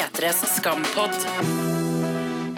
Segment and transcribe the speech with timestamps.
[0.00, 1.12] P3s skampod.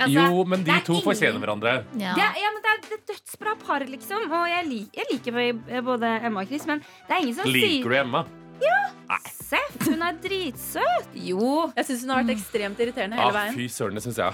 [0.02, 1.72] Altså, Jo, men de det to ingen- fortjener hverandre.
[1.98, 2.14] Ja.
[2.14, 4.30] Det er, ja, men det er et dødsbra par, liksom.
[4.32, 7.46] Og jeg, lik, jeg liker vel både Emma og Chris, men det er ingen som
[7.46, 8.24] Liker du Emma?
[8.62, 9.18] Ja.
[9.30, 11.09] Seff, hun er dritsøt.
[11.14, 11.73] Jo.
[11.77, 13.54] Jeg syns hun har vært ekstremt irriterende Ah, hele veien.
[13.54, 14.32] fy søren, det syns jeg.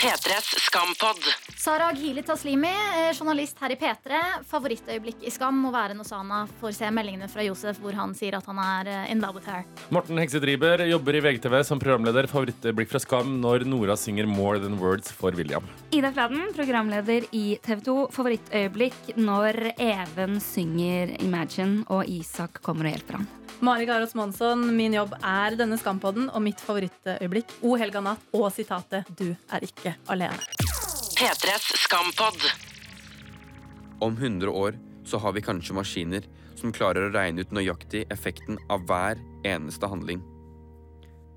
[0.00, 1.20] P3s skampod.
[1.56, 4.20] Sara Ghili Taslimi, eh, journalist her i P3.
[4.48, 8.38] Favorittøyeblikk i Skam må være når Sana får se meldingene fra Josef hvor han sier
[8.38, 9.66] at han er eh, in love with her.
[9.92, 12.30] Morten Heksedriber jobber i VGTV som programleder.
[12.32, 15.68] Favorittøyeblikk fra Skam når Nora synger 'More Than Words' for William.
[15.92, 17.98] Ida Fladen, programleder i TV 2.
[18.16, 23.28] Favorittøyeblikk når Even synger 'Imagine' og Isak kommer og hjelper ham.
[23.60, 28.48] Mari Garås Monsson, min jobb er denne Skampodden, og mitt favorittøyeblikk O helga natt og
[28.56, 30.40] sitatet 'Du er ikke alene'.
[31.18, 32.40] P3s skampod.
[34.00, 36.22] Om 100 år så har vi kanskje maskiner
[36.56, 40.20] som klarer å regne ut nøyaktig effekten av hver eneste handling.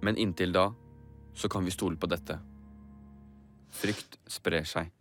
[0.03, 0.73] Men inntil da
[1.35, 2.39] så kan vi stole på dette.
[3.73, 4.91] Frykt sprer seg.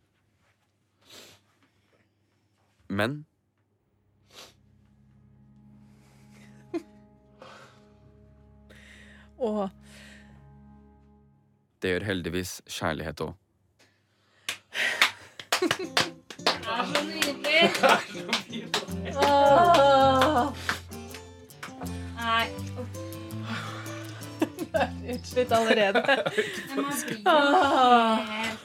[2.89, 3.25] Men
[9.43, 9.71] Og
[11.83, 13.42] det gjør heldigvis kjærlighet òg.
[22.23, 22.47] Nei,
[25.15, 26.03] utslitt allerede.
[26.77, 27.33] man blir jo
[28.33, 28.59] helt.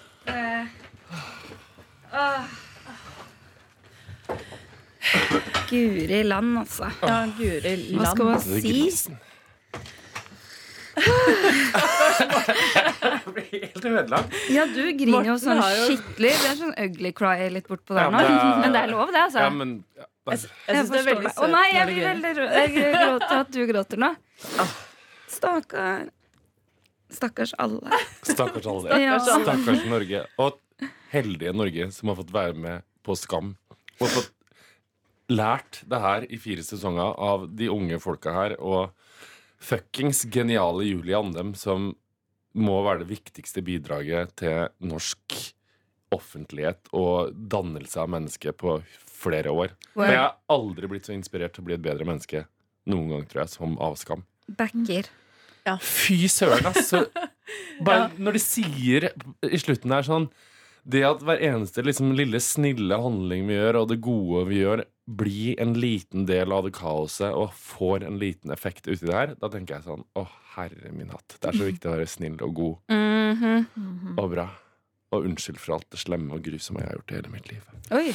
[5.70, 6.90] Guri land, altså.
[7.02, 8.00] Ja, Guri land.
[8.00, 9.18] Hva skal man si?
[13.36, 14.36] Jeg blir helt ødelagt.
[14.54, 16.34] Ja, du griner jo sånn jo- skikkelig.
[16.42, 18.18] Det er sånn ugly cry litt bortpå der nå.
[18.18, 19.40] men det er- Men det er lov, det, altså.
[19.46, 21.34] Ja, men ja, jeg Jeg syns det er veldig deg.
[21.34, 21.44] søt.
[21.44, 22.52] Å nei, jeg blir veldig rød.
[22.58, 24.12] Jeg gråter at du gråter nå.
[25.28, 26.10] Stakkar.
[27.10, 28.00] Stakkars alle.
[28.28, 28.98] Stakkars alle.
[29.08, 29.20] Ja.
[29.24, 30.26] Stakkars Norge.
[30.44, 30.60] Og
[31.14, 33.54] heldige Norge som har fått være med på Skam.
[34.02, 34.34] Og fått
[35.32, 38.58] lært det her i fire sesonger av de unge folka her.
[38.60, 38.92] Og
[39.60, 41.94] fuckings geniale Julie Andem, som
[42.58, 45.38] må være det viktigste bidraget til norsk
[46.14, 49.74] offentlighet og dannelse av mennesket på flere år.
[49.96, 52.46] For jeg har aldri blitt så inspirert til å bli et bedre menneske
[52.88, 54.24] noen gang, tror jeg, som av Skam.
[54.48, 55.10] Backer.
[55.84, 57.04] Fy søren, altså.
[57.88, 59.10] Bare når de sier
[59.46, 60.26] i slutten der sånn
[60.88, 64.84] Det at hver eneste liksom, lille snille handling vi gjør, og det gode vi gjør,
[65.08, 69.36] blir en liten del av det kaoset og får en liten effekt uti det her,
[69.40, 70.26] da tenker jeg sånn Å,
[70.58, 71.38] herre min hatt.
[71.40, 74.18] Det er så viktig å være snill og god Mhm.
[74.20, 74.50] og bra.
[75.16, 77.62] Og unnskyld for alt det slemme og grusomme jeg har gjort i hele mitt liv.
[77.96, 78.12] Oi,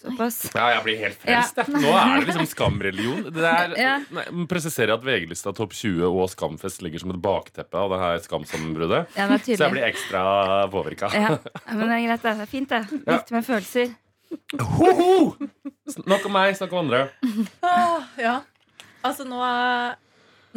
[0.00, 0.38] såpass.
[0.54, 1.58] Ja, jeg blir helt frelst.
[1.60, 1.64] Ja.
[1.68, 3.26] Nå er det liksom skamreligion.
[3.34, 3.98] Det er, Ja.
[4.10, 8.18] nei, presiserer at VG-lista Topp 20 og Skamfest ligger som et bakteppe av det her
[8.24, 9.12] skamsammenbruddet.
[9.14, 10.24] Ja, er Så jeg blir ekstra
[10.72, 11.12] påvirka.
[11.12, 11.36] Ja,
[11.74, 12.22] men det er greit.
[12.22, 12.82] Det er fint, det.
[13.04, 13.94] Viktig med følelser.
[14.76, 15.34] Hoho!
[15.92, 17.06] Snakk om meg, snakk om andre.
[17.66, 18.36] Ah, ja.
[19.02, 19.96] Altså, nå er,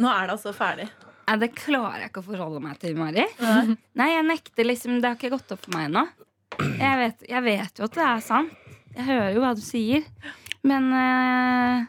[0.00, 0.86] nå er det altså ferdig.
[1.26, 3.24] Nei, det klarer jeg ikke å forholde meg til, Mari.
[3.98, 6.04] Nei, jeg nekter liksom Det har ikke gått opp for meg ennå.
[6.78, 8.54] Jeg vet, jeg vet jo at det er sant.
[8.96, 10.06] Jeg hører jo hva du sier.
[10.66, 11.84] Men eh,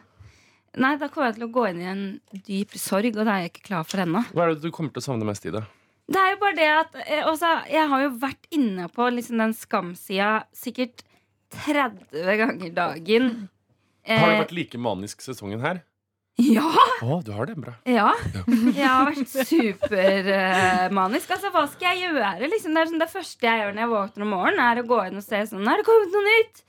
[0.78, 2.02] Nei, da kommer jeg til å gå inn i en
[2.46, 4.20] dyp sorg, og det er jeg ikke klar for ennå.
[4.34, 5.62] Hva er det du kommer til å savne mest i det?
[6.08, 9.40] Det er jo bare det at eh, også, Jeg har jo vært inne på liksom
[9.42, 11.02] den skamsida sikkert
[11.54, 13.30] 30 ganger dagen.
[14.08, 15.82] Har det Eh, vært like manisk sesongen her?
[16.38, 16.62] Ja!
[17.02, 17.72] Å, du har det bra.
[17.84, 18.12] Ja.
[18.46, 19.26] Jeg har vært
[20.08, 21.30] supermanisk.
[21.34, 22.30] altså, hva skal jeg gjøre?
[22.48, 24.86] Liksom, det, er sånn, det første jeg gjør når jeg våkner om morgenen, er å
[24.88, 26.62] gå inn og se sånn Er det kommet noe nytt?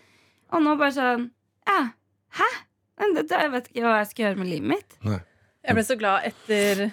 [0.56, 1.28] Og nå bare sånn
[1.70, 1.80] Ja.
[2.40, 2.50] Hæ?
[3.00, 4.98] Jeg vet ikke hva jeg skal gjøre med livet mitt.
[5.06, 6.90] Jeg ble så glad etter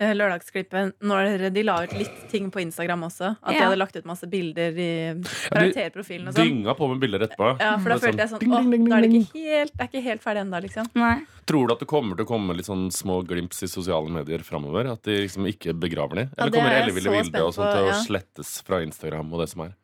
[0.00, 3.34] lørdagsklippet når de la ut litt ting på Instagram også.
[3.42, 4.90] At de hadde lagt ut masse bilder i
[5.20, 6.48] karakterprofilen og sånn.
[6.48, 7.52] Dynga på med bilder etterpå.
[7.60, 9.92] Ja, for da følte jeg sånn ding, ding, da er det ikke helt, det er
[9.92, 10.90] ikke helt ferdig ennå, liksom.
[10.98, 11.14] Nei.
[11.50, 14.44] Tror du at det kommer til å komme litt sånn små glimps i sosiale medier
[14.46, 14.92] framover?
[14.94, 16.28] At de liksom ikke begraver de?
[16.36, 19.44] Eller ja, kommer er elleville så bilder og på, til å slettes fra Instagram og
[19.44, 19.74] det som er?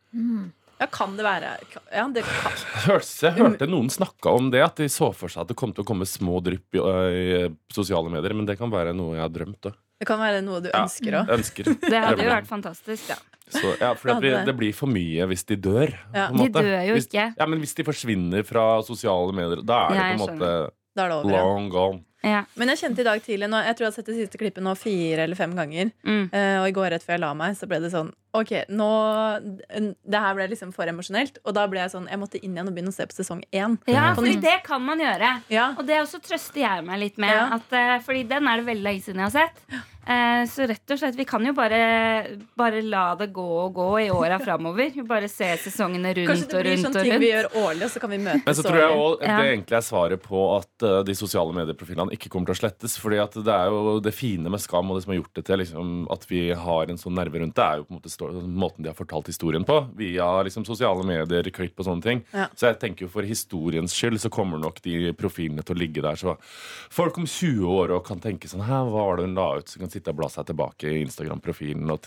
[0.76, 1.54] Ja, kan det være
[1.92, 2.52] Ja, det kan.
[2.84, 5.72] Hørte, jeg hørte noen snakka om det, at de så for seg at det kom
[5.72, 7.40] til å komme små drypp i, i
[7.72, 8.36] sosiale medier.
[8.36, 9.60] Men det kan være noe jeg har drømt.
[9.64, 9.72] Da.
[10.00, 10.82] Det kan være noe du Ja.
[10.84, 11.30] ønsker òg.
[11.38, 11.64] Ønsker.
[11.80, 13.08] Det hadde jo vært fantastisk.
[13.08, 13.16] Ja.
[13.48, 15.92] Så, ja, for det blir, det blir for mye hvis de dør.
[16.12, 16.26] Ja.
[16.28, 17.26] på en De dør jo hvis, ikke.
[17.38, 20.38] Ja, Men hvis de forsvinner fra sosiale medier, da er det Ja, jeg på en
[20.38, 20.50] måte
[20.96, 21.30] Da er det over.
[21.30, 21.44] Ja.
[21.44, 22.02] long gone.
[22.24, 22.40] Ja.
[22.56, 24.64] Men jeg kjente i dag tidlig nå, Jeg tror jeg har sett det siste klippet
[24.66, 25.92] nå fire eller fem ganger.
[26.04, 26.24] Mm.
[26.32, 28.90] Uh, og i går rett før jeg la meg, så ble det sånn Ok, nå
[30.06, 31.40] Det her ble liksom for emosjonelt.
[31.44, 33.42] Og da ble jeg sånn Jeg måtte inn igjen og begynne å se på sesong
[33.50, 33.78] én.
[33.90, 35.34] Ja, for fordi det kan man gjøre.
[35.52, 35.72] Ja.
[35.78, 37.34] Og det også trøster jeg meg litt med.
[37.34, 37.48] Ja.
[37.58, 39.84] At, eh, fordi den er det veldig lenge siden jeg har sett.
[40.06, 41.78] Eh, så rett og slett, vi kan jo bare,
[42.54, 44.94] bare la det gå og gå i åra framover.
[45.08, 47.82] Bare se sesongene rundt Kanskje det og blir rundt sånn og ting vi gjør årlig,
[47.88, 49.36] og så kan vi møtes Men så tror jeg også Ja.
[49.40, 52.94] det egentlig er svaret på at eh, de sosiale medieprofilene ikke kommer til å slettes.
[53.02, 55.44] fordi at det er jo det fine med Skam og det som har gjort det
[55.50, 58.14] til liksom, at vi har en sånn nerve rundt det, er jo på en måte
[58.32, 59.76] stå- måten de har fortalt historien på.
[59.96, 62.24] Via liksom, sosiale medier, klipp og sånne ting.
[62.32, 62.48] Ja.
[62.54, 66.02] Så jeg tenker jo for historiens skyld så kommer nok de profilene til å ligge
[66.02, 66.16] der.
[66.16, 66.36] Så
[66.90, 69.68] folk om 20 år og kan tenke sånn Hæ, hva var det hun la ut?
[69.68, 72.06] Så kan sitte og bla seg tilbake i Instagram-profilen og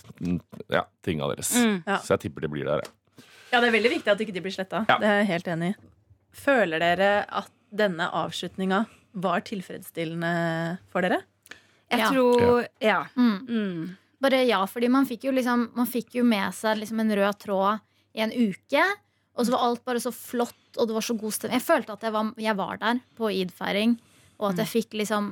[0.70, 1.54] ja, tinga deres.
[1.56, 1.84] Mm.
[1.86, 1.98] Ja.
[2.04, 2.84] Så jeg tipper de blir der.
[2.84, 3.26] jeg.
[3.52, 4.86] Ja, det er veldig viktig at ikke de blir sletta.
[4.90, 4.98] Ja.
[5.02, 5.76] Det er jeg helt enig i.
[6.40, 8.84] Føler dere at denne avslutninga
[9.14, 11.22] var tilfredsstillende for dere?
[11.90, 12.10] Jeg Ja.
[12.12, 13.06] tror Ja.
[13.18, 13.48] Mm.
[13.50, 13.98] Mm.
[14.20, 17.40] Bare ja, fordi man fikk jo liksom Man fikk jo med seg liksom en rød
[17.46, 17.86] tråd
[18.18, 18.84] i en uke.
[19.40, 21.60] Og så var alt bare så flott, og det var så god stemning.
[21.60, 23.94] Jeg følte at jeg var, jeg var der på id-feiring,
[24.40, 25.32] og at jeg fikk liksom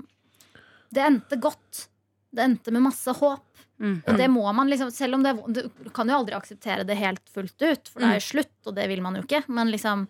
[0.94, 1.88] Det endte godt.
[2.31, 3.44] Det endte med masse håp.
[3.78, 3.98] Mm.
[4.07, 7.22] Og det må man liksom Selv om det Du kan jo aldri akseptere det helt
[7.30, 9.44] fullt ut, for det er jo slutt, og det vil man jo ikke.
[9.51, 10.07] Men liksom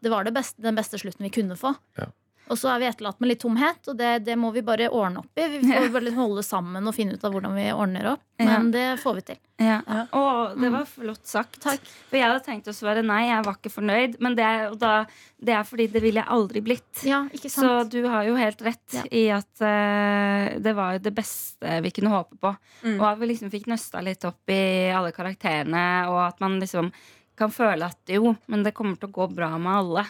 [0.00, 1.74] det var det beste, den beste slutten vi kunne få.
[1.98, 2.06] Ja.
[2.50, 5.22] Og så er vi etterlatt med litt tomhet, og det, det må vi bare ordne
[5.22, 5.44] opp i.
[5.52, 8.24] Vi får bare liksom holde sammen og finne ut av hvordan vi ordner opp.
[8.40, 9.38] Men det får vi til.
[9.60, 9.76] Ja.
[9.86, 10.00] Ja.
[10.16, 10.22] Å,
[10.56, 11.60] det var flott sagt.
[11.62, 14.16] For jeg hadde tenkt å svare nei, jeg var ikke fornøyd.
[14.24, 14.94] Men det er, og da,
[15.38, 17.04] det er fordi det ville jeg aldri blitt.
[17.06, 19.04] Ja, ikke Så du har jo helt rett Ja.
[19.14, 22.54] i at uh, det var jo det beste vi kunne håpe på.
[22.82, 22.96] Mm.
[22.98, 26.90] Og at vi liksom fikk nøsta litt opp i alle karakterene, og at man liksom
[27.38, 30.06] kan føle at jo, men det kommer til å gå bra med alle.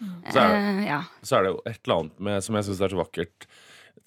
[0.00, 0.32] Ja.
[0.32, 1.00] Så er Eh, ja.
[1.22, 3.46] så er det jo et eller annet med, som jeg syns er så vakkert.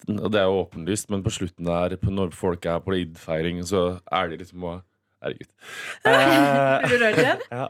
[0.07, 4.00] Og det er jo åpenlyst, men på slutten der, når folk er på id-feiring, så
[4.12, 4.75] er de liksom å
[5.21, 5.48] Herregud.
[6.07, 7.42] Eh, Blir du rørt igjen?
[7.51, 7.66] ja.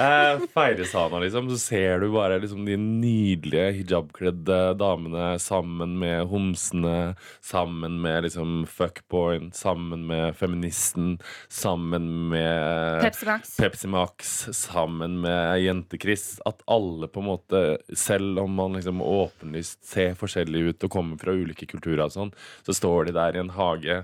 [0.00, 1.50] Eh, Feiresana, liksom.
[1.52, 7.14] Så ser du bare liksom de nydelige hijabkledde damene sammen med homsene,
[7.44, 11.18] sammen med liksom fuckboyen, sammen med feministen,
[11.52, 13.52] sammen med Pepsi Max.
[13.60, 16.28] Pepsi Max sammen med Jente-Chris.
[16.48, 21.20] At alle på en måte, selv om man liksom åpenlyst ser forskjellig ut og kommer
[21.20, 22.32] fra ulike kulturer og sånn,
[22.66, 24.00] så står de der i en hage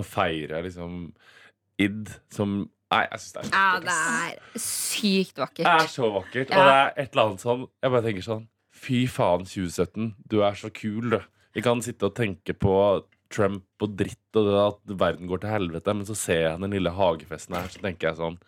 [0.00, 1.10] og feirer liksom
[1.86, 2.60] id som
[2.90, 3.84] Nei, jeg syns det er Ja, vakkert.
[3.86, 6.50] det er sykt Det er så vakkert.
[6.50, 8.48] Og det er et eller annet sånn Jeg bare tenker sånn
[8.80, 10.08] Fy faen, 2017.
[10.30, 11.18] Du er så kul, du.
[11.54, 12.72] Vi kan sitte og tenke på
[13.30, 16.72] Trump og dritt og det at verden går til helvete, men så ser jeg den
[16.74, 18.38] lille hagefesten her, så tenker jeg sånn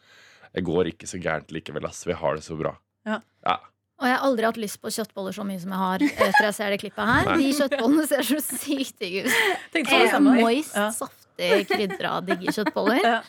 [0.55, 2.03] Det går ikke så gærent likevel, ass.
[2.09, 2.73] Vi har det så bra.
[3.07, 3.21] Ja.
[3.47, 3.59] Ja.
[4.03, 6.55] Og jeg har aldri hatt lyst på kjøttboller så mye som jeg har etter jeg
[6.57, 7.29] ser det klippet her.
[7.31, 7.37] Nei.
[7.39, 9.37] De kjøttbollene ser så sykt digge ut.
[9.79, 10.19] Eh.
[10.25, 10.89] Moist, Ja.
[11.33, 13.07] Saftig, krydra, digge kjøttboller.
[13.13, 13.23] Ja.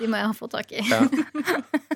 [0.00, 0.80] De må jeg ha fått tak i.
[0.88, 1.02] Ja.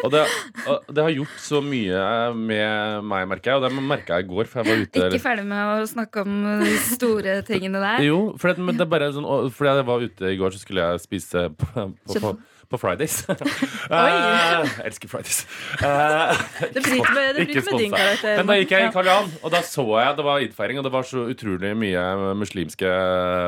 [0.04, 0.20] Og, det,
[0.68, 2.00] og det har gjort så mye
[2.36, 3.56] med meg, merker jeg.
[3.56, 6.26] Og det merka jeg i går, for jeg var ute Ikke ferdig med å snakke
[6.26, 8.04] om de store tingene der.
[8.04, 10.60] Jo, for det, men det er bare sånn Fordi jeg var ute i går, så
[10.60, 12.34] skulle jeg spise på, på, på,
[12.70, 13.22] på Fridays.
[13.28, 15.44] uh, elsker Fridays.
[15.80, 16.34] Uh,
[16.74, 18.40] Det bryter med, det bryter med din karakter.
[18.40, 20.86] Men da gikk jeg i Karl Johan, og da så jeg det var id-feiring, og
[20.86, 22.04] det var så utrolig mye
[22.38, 22.92] muslimske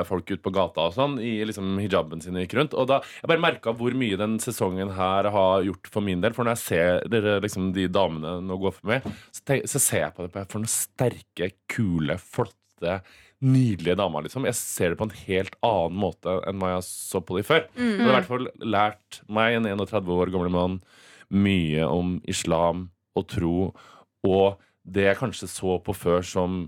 [0.08, 2.76] folk ute på gata og sånn, i liksom hijaben sin gikk rundt.
[2.78, 6.36] Og da jeg bare merka hvor mye den sesongen her har gjort for min del.
[6.36, 10.06] For når jeg ser dere, liksom, de damene nå gå for meg, så, så ser
[10.06, 13.00] jeg på det på for noen sterke, kule, flotte
[13.38, 14.46] Nydelige damer, liksom.
[14.48, 17.68] Jeg ser det på en helt annen måte enn hva jeg så på de før.
[17.76, 17.92] Mm.
[17.92, 20.78] Det har i hvert fall lært meg, en 31 år gamle mann,
[21.30, 23.58] mye om islam og tro,
[24.26, 26.58] og det jeg kanskje så på før som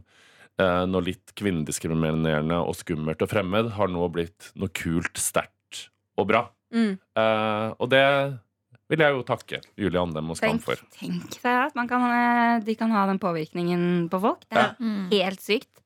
[0.60, 5.88] eh, noe litt kvinnediskriminerende og skummelt og fremmed, har nå blitt noe kult, sterkt
[6.20, 6.44] og bra.
[6.70, 6.94] Mm.
[6.94, 8.06] Eh, og det
[8.90, 10.78] vil jeg jo takke Julie Andem og Skam for.
[10.98, 14.46] tenk deg at man kan, eh, de kan ha den påvirkningen på folk.
[14.46, 15.04] Det er ja.
[15.14, 15.79] helt sykt.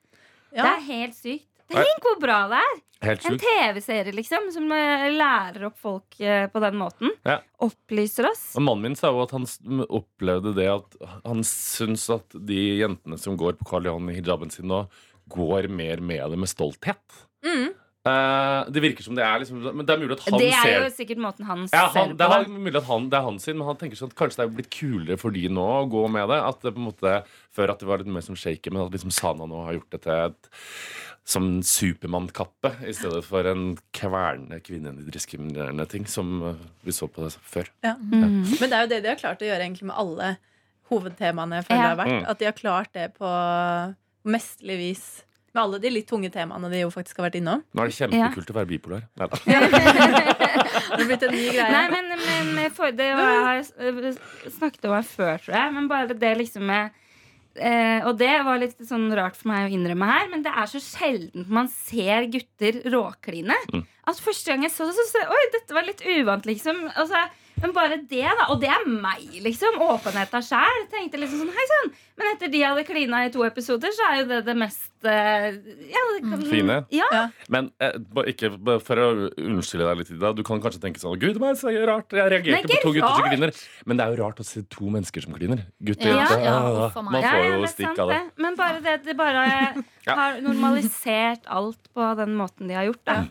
[0.63, 1.49] Det er helt sykt.
[1.75, 2.83] Tenk hvor bra det er!
[3.05, 3.37] En.
[3.37, 7.11] TV-serie liksom som eh, lærer opp folk eh, på den måten.
[7.27, 7.41] Ja.
[7.65, 8.47] Opplyser oss.
[8.57, 9.45] Og mannen min sa jo at han
[9.85, 10.97] opplevde det at
[11.27, 14.87] han syns at de jentene som går på Karl Johan i hijaben sin nå,
[15.29, 17.21] går mer med det med stolthet.
[17.45, 17.75] Mm.
[18.05, 20.61] Eh, det virker som det er liksom Men det er mulig at han Det er
[20.61, 23.25] ser jo sikkert måten han ja, ser på det er mulig at han, det er
[23.25, 25.65] han sin, men han tenker sånn at kanskje det er blitt kulere for de nå
[25.65, 26.37] å gå med det.
[26.45, 27.15] At det på en måte
[27.55, 29.97] Før at det var litt mer som shaker, men at liksom Sana nå har gjort
[29.97, 30.51] det til et
[31.25, 37.33] som Supermann-kappe i stedet for en kvernende kvinnediskriminerende ting som eh, vi så på det
[37.41, 37.71] før.
[37.87, 37.95] Ja.
[37.97, 38.43] Mm.
[38.61, 40.35] Men det er jo det de har klart å gjøre egentlig med alle
[40.93, 41.63] hovedtemaene.
[41.63, 41.87] Jeg føler Ja.
[41.89, 42.29] det har vært Mm.
[42.29, 43.31] At de har klart det på
[44.29, 45.07] mesterlig vis
[45.55, 47.61] Med alle de litt tunge temaene vi jo faktisk har vært innom.
[47.71, 49.05] Nå er det kjempekult å være bipolar.
[49.21, 49.39] Neida.
[50.95, 51.69] Det har blitt en ny greie.
[51.71, 52.11] Nei, men,
[52.57, 54.19] men for, det var, jeg har øh,
[54.57, 55.73] snakket om her før, tror jeg.
[55.77, 56.95] Men bare det liksom med
[57.59, 60.71] eh, Og det var litt sånn rart for meg å innrømme her, men det er
[60.71, 63.59] så sjelden man ser gutter råkline.
[64.07, 66.83] At første gang jeg så det, så sa jeg oi, dette var litt uvant, liksom.
[66.95, 67.25] Altså,
[67.65, 68.51] men bare det, da.
[68.53, 69.79] Og det er meg, liksom.
[69.81, 70.83] Åpenheta sjæl.
[70.93, 71.93] Tenkte liksom sånn, hei sann.
[72.21, 75.47] Men etter de hadde klina i to episoder, så er jo det det mest eh,
[75.91, 76.77] ja, det kan, Fine.
[76.93, 77.09] Ja.
[77.53, 77.97] Men eh,
[78.35, 78.53] ikke,
[78.85, 79.07] for å
[79.41, 82.13] unnskylde deg litt, Ida, du kan kanskje tenke sånn Gud, det er så rart.
[82.13, 83.55] Jeg reagerte på to gutter som kliner.
[83.89, 85.65] Men det er jo rart å se to mennesker som kliner.
[85.81, 86.45] Gutter og Ja, jenter.
[86.45, 87.17] ja, ah, meg.
[87.17, 88.19] Man får jo det stikk av det.
[88.21, 88.45] det.
[88.45, 89.47] Men bare det de bare
[90.21, 93.03] har normalisert alt på den måten de har gjort.
[93.09, 93.23] Da.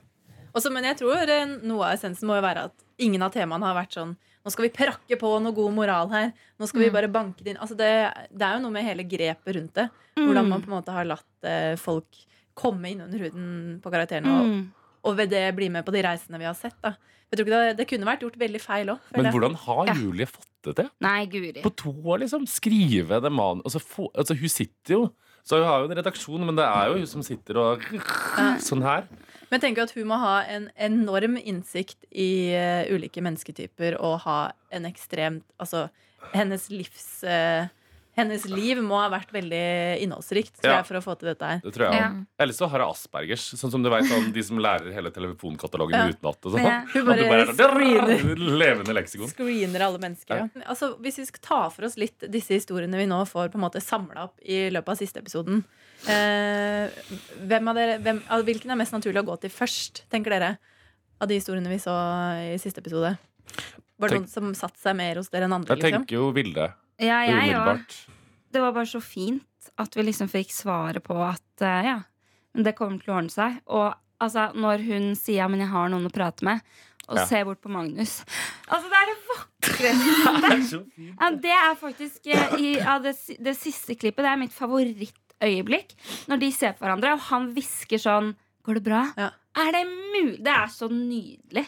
[0.54, 3.66] Også, men jeg tror eh, noe av essensen må jo være at ingen av temaene
[3.66, 6.34] har vært sånn Nå skal vi prakke på noe god moral her.
[6.60, 7.60] Nå skal vi bare banke det inn.
[7.64, 7.88] Altså det,
[8.28, 9.86] det er jo noe med hele grepet rundt det.
[10.20, 12.20] Hvordan man på en måte har latt eh, folk
[12.54, 13.46] komme inn under huden
[13.80, 14.34] på karakterene.
[14.36, 14.66] Og, Mm.
[15.08, 16.76] og ved det bli med på de reisene vi har sett.
[16.84, 16.92] Da.
[17.32, 19.00] Jeg tror ikke det, det kunne vært gjort veldig feil òg.
[19.16, 19.96] Men hvordan har Ja.
[19.96, 20.90] Julie fått det til?
[21.08, 21.64] Nei, Guri.
[21.64, 22.44] På to år, liksom.
[22.46, 23.62] Skrive det man...
[23.64, 25.02] Altså, få, altså, hun sitter jo
[25.48, 27.80] Så hun har jo en redaksjon, men det er jo hun som sitter og
[28.60, 29.08] Sånn her.
[29.54, 34.24] Men jeg tenker at hun må ha en enorm innsikt i uh, ulike mennesketyper og
[34.24, 34.38] ha
[34.74, 35.92] en ekstremt Altså
[36.34, 37.68] hennes livs eh,
[38.16, 40.76] Hennes liv må ha vært veldig innholdsrikt tror Ja.
[40.78, 41.62] jeg, for å få til dette her.
[41.64, 42.10] Det tror jeg Ja.
[42.10, 42.26] også.
[42.40, 43.46] Ellers så har jeg Aspergers.
[43.58, 46.08] Sånn som du vet, sånn, De som lærer hele telefonkatalogen Ja.
[46.14, 46.38] utenat.
[46.46, 46.62] og Sånn.
[46.64, 46.86] Ja.
[46.94, 49.28] Hun bare, du bare er screener, Levende leksikon.
[49.34, 50.36] screener alle mennesker.
[50.56, 50.62] Ja.
[50.70, 53.62] Altså, hvis vi skal ta for oss litt disse historiene vi nå får på en
[53.62, 55.64] måte samla opp i løpet av siste episoden
[56.08, 56.90] eh,
[57.48, 60.58] hvem av dere, hvem, altså, Hvilken er mest naturlig å gå til først, tenker dere?
[61.22, 61.94] Av de historiene vi så
[62.54, 63.18] i siste episode?
[64.00, 65.76] Var det Tenk- noen som satte seg mer hos dere enn andre?
[65.78, 66.06] Jeg Liksom?
[66.06, 66.74] tenker jo Vilde.
[67.02, 67.84] Ja, jeg òg.
[68.54, 72.00] Det var bare så fint at vi liksom fikk svaret på at uh, ja,
[72.54, 73.56] men det kommer til å ordne seg.
[73.74, 76.62] Og altså, når hun sier ja, men jeg har noen å prate med,
[77.10, 77.26] og Ja.
[77.28, 78.22] ser bort på Magnus
[78.72, 80.78] Altså, det er det vakreste.
[81.20, 83.12] Ja, det er faktisk eh, i, ja, det,
[83.44, 84.24] det siste klippet.
[84.24, 85.92] Det er mitt favorittøyeblikk.
[86.32, 88.32] Når de ser på hverandre, og han hvisker sånn
[88.64, 89.02] Går det bra?
[89.20, 89.26] Ja.
[89.60, 90.38] Er det mulig?
[90.46, 91.66] Det er så nydelig.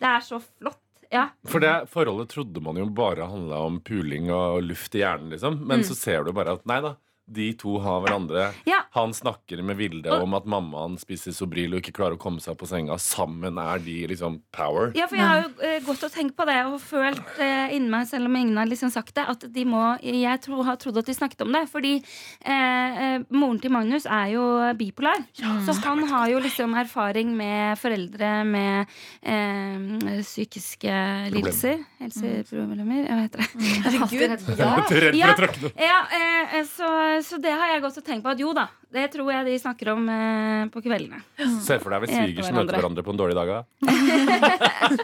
[0.00, 0.79] Det er så flott.
[1.10, 1.26] Ja.
[1.50, 5.58] For det forholdet trodde man jo bare handla om puling og luft i hjernen, liksom.
[5.66, 6.94] Men så ser du bare at nei da,
[7.30, 8.48] de to har hverandre.
[8.66, 8.80] Ja.
[8.96, 12.40] Han snakker med Vilde Og- om at mammaen spiser Sobril og ikke klarer å komme
[12.42, 12.98] seg på senga.
[12.98, 14.90] Sammen er de liksom power.
[14.98, 17.90] Ja, for jeg har jo uh, gått og tenkt på det og følt uh, inni
[17.92, 20.98] meg, selv om ingen har liksom sagt det, at de må Jeg tro, har trodd
[20.98, 21.64] at de snakket om det.
[21.70, 24.44] Fordi uh, eh, moren til Magnus er jo
[24.78, 25.22] bipolar.
[25.38, 28.86] så han har jo liksom erfaring med foreldre med
[29.22, 30.92] eh, psykiske
[31.34, 31.84] lidelser.
[32.00, 33.06] Helseproblemer.
[33.06, 33.50] Hva heter det?
[33.86, 35.30] Herregud, Ja.
[35.80, 35.90] Ja.
[35.90, 39.30] Ja, eh, så, så det har jeg også tenkt på at jo da, det tror
[39.32, 41.20] jeg de snakker om eh, på kveldene.
[41.64, 43.48] Se for deg hvis svigers møter hverandre på en dårlig dag.
[43.48, 43.60] da.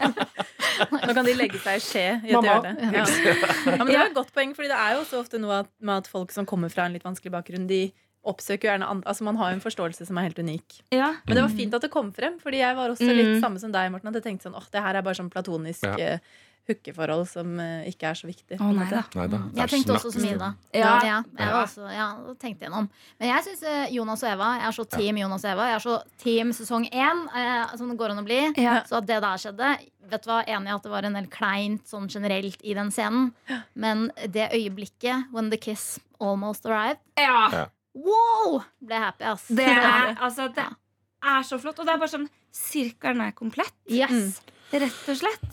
[1.07, 2.47] Nå kan de legge seg i skje i et Mamma.
[2.51, 2.73] hjørne.
[2.93, 3.05] Ja.
[3.07, 5.71] Ja, men det er et godt poeng, Fordi det er jo så ofte noe at,
[5.81, 7.87] med at folk som kommer fra en litt vanskelig bakgrunn, de
[8.27, 10.81] oppsøker jo gjerne andre Altså Man har jo en forståelse som er helt unik.
[10.93, 11.13] Ja.
[11.25, 13.15] Men det var fint at det kom frem, Fordi jeg var også Mm.
[13.17, 14.09] litt samme som deg, Morten.
[14.11, 15.95] At jeg tenkte sånn, åh, det her er bare sånn platonisk Ja.
[15.97, 16.19] eh,
[16.67, 18.59] hookeforhold som eh, ikke er så viktig.
[18.59, 19.03] Å nei da.
[19.17, 19.41] Nei da.
[19.61, 20.53] Jeg tenkte også som Ida.
[20.75, 20.93] Ja.
[21.07, 22.07] Ja, jeg var også, ja,
[22.41, 22.89] tenkte gjennom.
[23.21, 25.67] Men jeg syns Jonas og Eva Jeg er så team Jonas og Eva.
[25.71, 28.41] Jeg er så team sesong én, eh, som det går an å bli.
[28.59, 28.81] Ja.
[28.87, 31.25] Så at det der skjedde Vet du hva, Enig i at det var en del
[31.27, 33.33] kleint sånn generelt i den scenen.
[33.75, 37.49] Men det øyeblikket when the kiss almost arrived ja.
[37.51, 37.65] Ja.
[37.97, 38.61] Wow!
[38.79, 39.47] Ble happy, ass.
[39.49, 41.79] Det er, altså, det er så flott.
[41.81, 43.75] Og det er bare sånn Sirkelen er komplett.
[43.91, 44.39] Yes.
[44.71, 45.43] Rett og slett.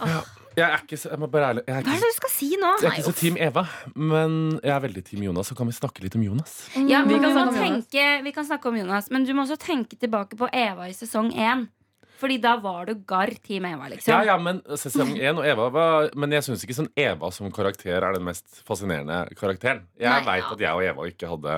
[0.57, 2.19] Jeg er ikke så, jeg må bare ærlig, jeg er Hva er ikke, det du
[2.21, 2.73] skal si nå?
[2.81, 5.49] jeg er ikke så Team Eva, men jeg er veldig Team Jonas.
[5.51, 6.53] Så kan vi snakke litt om Jonas.
[6.77, 7.87] Ja, Vi kan snakke om Jonas.
[7.89, 10.95] tenke, vi kan snakke om Jonas, men du må også tenke tilbake på Eva i
[10.95, 11.67] sesong én.
[12.21, 14.13] Fordi da var du garr Team Eva, liksom.
[14.15, 17.51] Ja, ja, men sesong 1 og Eva var Men jeg syns ikke sånn Eva som
[17.53, 19.83] karakter er den mest fascinerende karakteren.
[19.99, 20.53] Jeg Nei, veit ja.
[20.55, 21.57] at jeg og Eva ikke hadde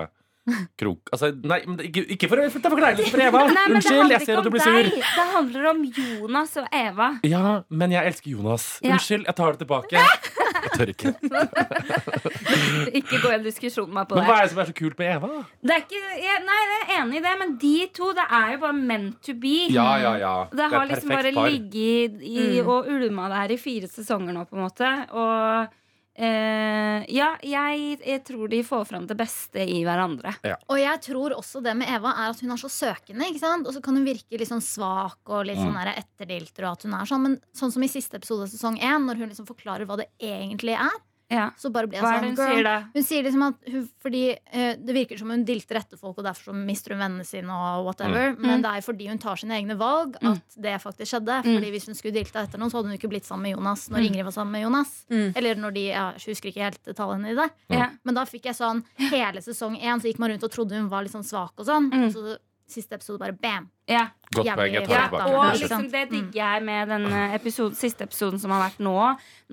[0.78, 3.42] krok Altså, nei, men det- ikke, ikke for å forkleinelse for Eva!
[3.50, 4.82] Nei, Unnskyld, jeg ser at du om sur.
[4.82, 4.92] deg.
[4.94, 7.08] Det handler om Jonas og Eva.
[7.26, 8.66] Ja, men jeg elsker Jonas.
[8.82, 8.94] Ja.
[8.94, 9.96] Unnskyld, jeg tar det tilbake.
[9.96, 11.14] Jeg tør ikke.
[13.00, 14.74] Ikke gå i en diskusjon med meg på Men hva er det som er så
[14.76, 15.30] kult med Eva?
[15.66, 18.52] det er ikke, jeg, nei, jeg er enig i det, men de to, det er
[18.54, 19.54] jo bare meant to be.
[19.74, 20.34] Ja, ja, ja.
[20.52, 24.46] Det har er liksom bare ligget i, i og ulma der i fire sesonger nå,
[24.48, 24.92] på en måte.
[25.16, 25.74] Og
[26.16, 30.32] eh, ja, jeg, jeg tror de får fram det beste i hverandre.
[30.72, 33.28] Og jeg tror også det med Eva er at hun er så søkende.
[33.30, 33.68] ikke sant?
[33.68, 36.66] Og så kan hun virke litt sånn svak og litt sånn etterdilter.
[36.66, 39.22] Og at hun er sånn, Men sånn som i siste episode av sesong én, når
[39.22, 40.96] hun liksom forklarer hva det egentlig er.
[41.32, 41.48] Ja.
[41.58, 42.74] Så bare ble jeg Hva er sånn det hun sier da?
[42.94, 46.26] Hun sier liksom at hun, fordi eh, Det virker som hun dilter etter folk, og
[46.26, 47.50] derfor så mister hun vennene sine.
[47.50, 51.40] og whatever Men det er fordi hun tar sine egne valg at det faktisk skjedde.
[51.42, 51.50] Mm.
[51.56, 53.88] Fordi Hvis hun skulle dilta etter noen, så hadde hun ikke blitt sammen med Jonas
[53.90, 54.94] når Ingrid var sammen med Jonas.
[55.10, 55.28] Mm.
[55.34, 57.50] Eller når de, ja, Jeg husker ikke helt detaljene i det.
[57.74, 57.90] Ja.
[58.06, 60.88] Men da fikk jeg sånn hele sesong én, så gikk man rundt og trodde hun
[60.92, 61.90] var litt sånn svak og sånn.
[61.90, 62.06] Mm.
[62.06, 62.38] Og så
[62.68, 63.68] siste episode bare bam!
[63.88, 64.08] Ja.
[64.34, 64.74] Godt Jævlig poeng.
[64.74, 65.34] Jeg tar Ja, det tilbake.
[65.38, 68.96] og liksom det digger jeg med den eh, episode, siste episoden som har vært nå.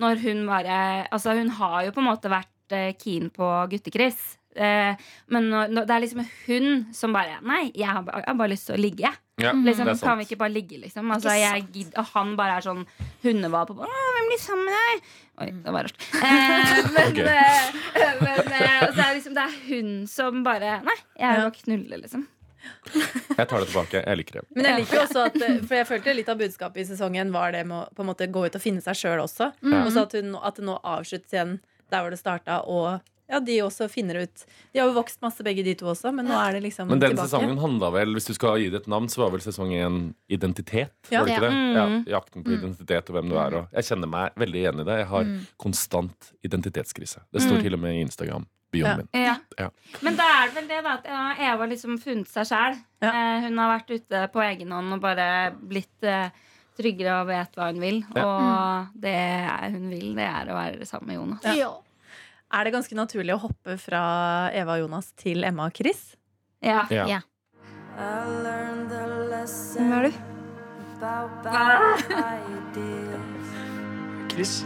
[0.02, 0.78] Når hun bare
[1.12, 4.38] Altså, hun har jo på en måte vært eh, keen på Gutte-Chris.
[4.56, 4.94] Eh,
[5.34, 8.52] men når, det er liksom hun som bare Nei, jeg har, bare, jeg har bare
[8.54, 9.10] lyst til å ligge.
[9.42, 11.08] Ja, Liksom, det er kan vi ikke bare ligge, liksom?
[11.10, 12.84] Altså, jeg gidd, og han bare er sånn
[13.24, 15.08] hundevalp og bare Å, hvem blir sammen med deg?
[15.42, 16.04] Oi, det var rart.
[16.24, 17.24] Eh, men okay.
[17.34, 21.42] eh, men eh, så er det liksom, det er hun som bare Nei, jeg vil
[21.42, 21.48] Ja.
[21.48, 22.22] bare knulle, liksom.
[23.38, 24.02] Jeg tar det tilbake.
[24.06, 24.44] Jeg liker det.
[24.54, 27.32] Men jeg liker jo også at eh, For jeg følte litt av budskapet i sesongen
[27.34, 29.52] var det med å på en måte gå ut og finne seg sjøl også.
[29.64, 29.80] Mm.
[29.86, 31.58] Og så at, hun, at det nå avsluttes igjen
[31.90, 34.42] der hvor det starta, og ja, de også finner ut
[34.74, 37.00] De har jo vokst masse, begge de to også, men nå er det liksom Men
[37.00, 37.30] den tilbake.
[37.32, 39.98] sesongen handla vel, hvis du skal gi det et navn, så var vel sesong én
[40.28, 40.92] identitet?
[41.08, 41.22] Ja.
[41.22, 41.52] Var det ikke det?
[41.56, 41.72] Ja.
[41.78, 42.04] Ja, Mm.
[42.12, 43.54] jakten på identitet og hvem du er.
[43.62, 44.98] Og jeg kjenner meg veldig igjen i det.
[45.00, 45.24] Jeg har
[45.56, 47.24] konstant identitetskrise.
[47.32, 47.62] Det står Mm.
[47.64, 48.46] til og med i Instagram-bioen
[48.82, 48.96] Ja.
[48.96, 49.08] min.
[49.24, 49.36] Ja.
[49.60, 49.68] Ja.
[50.02, 51.06] Men da er det vel det da at
[51.48, 52.78] Eva liksom funnet seg sjæl.
[53.04, 53.12] Ja.
[53.12, 55.28] Eh, hun har vært ute på egen hånd og bare
[55.60, 56.28] blitt eh,
[56.78, 58.02] tryggere og vet hva hun vil.
[58.18, 59.16] Og det
[59.76, 61.44] hun vil, det er å være sammen med Jonas.
[61.52, 61.54] Ja.
[61.64, 61.72] Ja.
[62.54, 64.02] Er det ganske naturlig å hoppe fra
[64.54, 66.12] Eva og Jonas til Emma og Chris?
[66.62, 66.84] Ja.
[66.90, 67.06] Ja.
[67.10, 67.20] Ja.
[69.74, 70.12] Hvem er du?
[74.34, 74.64] Chris.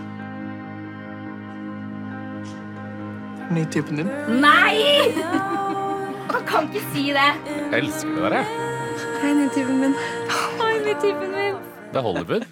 [3.51, 4.09] Ny typen din.
[4.43, 5.13] Nei!
[6.29, 7.29] Han kan ikke si det!
[7.49, 8.65] Jeg elsker det der, jeg.
[9.23, 9.95] Hei, ny typen min.
[10.61, 11.57] Hei, nye typen min.
[11.89, 12.45] Det er Hollywood.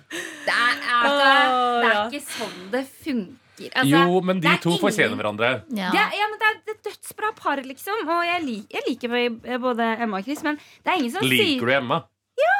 [0.46, 3.68] Det er, altså, Åh, det er ikke sånn det funker.
[3.76, 5.50] Altså, Jo, men de to ingen- fortjener hverandre.
[5.76, 5.90] Ja.
[5.92, 8.02] Det er, ja, men det er et dødsbra par, liksom.
[8.16, 11.66] Og jeg, lik, jeg liker både Emma og Chris, men det er ingen som Liker
[11.66, 12.00] du Emma?
[12.40, 12.58] Ja.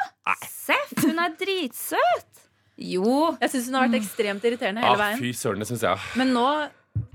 [0.51, 2.33] Seff, hun er dritsøt.
[2.77, 3.37] Jo.
[3.41, 5.19] Jeg syns hun har vært ekstremt irriterende Ah, hele veien.
[5.25, 5.99] fy søren, det synes jeg.
[6.21, 6.49] Men nå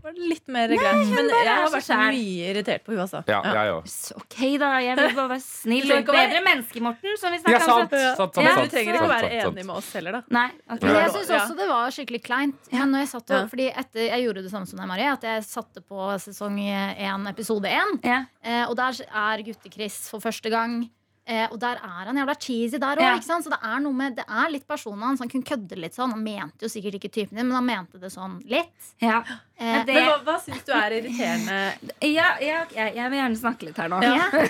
[0.03, 1.09] var det litt mer greit.
[1.13, 2.11] Men jeg er har vært skjær.
[2.15, 3.23] mye irritert på henne, altså.
[3.27, 3.53] Ja, Ja.
[3.53, 4.15] jeg òg.
[4.21, 4.69] Ok, da.
[4.81, 5.88] Jeg vil bare være snill.
[5.88, 7.17] Du ikke være- Bedre menneske, Morten.
[7.17, 7.89] Som vi Ja, sant, om.
[7.89, 8.17] sant.
[8.17, 9.55] sant, sant, Ja, sant, du trenger ikke å være sant, sant.
[9.57, 10.22] enig med oss heller, da.
[10.29, 10.50] Nei.
[10.70, 10.87] okay.
[10.87, 12.55] Men jeg syns også det var skikkelig kleint.
[12.72, 13.46] Men når jeg satt og, Ja.
[13.48, 16.57] fordi etter, jeg gjorde det samme som deg, Marie, At jeg satte på sesong
[16.98, 18.00] én, episode én.
[18.03, 18.25] Ja.
[18.44, 20.89] Eh, og der er Gutte-Chris for første gang.
[21.27, 23.03] Eh, og der er han jævla cheesy der òg.
[23.05, 23.14] Ja.
[23.22, 25.20] Så det er noe med Det er litt personen hans.
[25.22, 26.12] Han kunne kødde litt sånn.
[26.16, 28.94] Han mente jo sikkert ikke typen din, men han mente det sånn litt.
[29.00, 29.20] Ja.
[29.57, 31.60] Eh, Men det- Men hva, hva syns du er irriterende?
[32.01, 34.01] Ja, ja, jeg vil gjerne snakke litt her nå.
[34.01, 34.29] ja.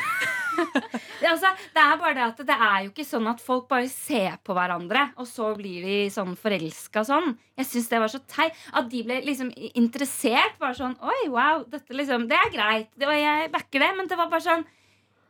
[1.22, 3.88] Det, altså, det er bare det at det er jo ikke sånn at folk bare
[3.88, 7.38] ser på hverandre, og så blir de sånn forelska sånn.
[7.58, 8.58] Jeg syns det var så teit.
[8.74, 10.58] At de ble liksom interessert.
[10.60, 12.90] Bare sånn Oi, wow, dette liksom Det er greit.
[12.98, 13.92] Det var, jeg backer det.
[13.98, 14.66] Men det var bare sånn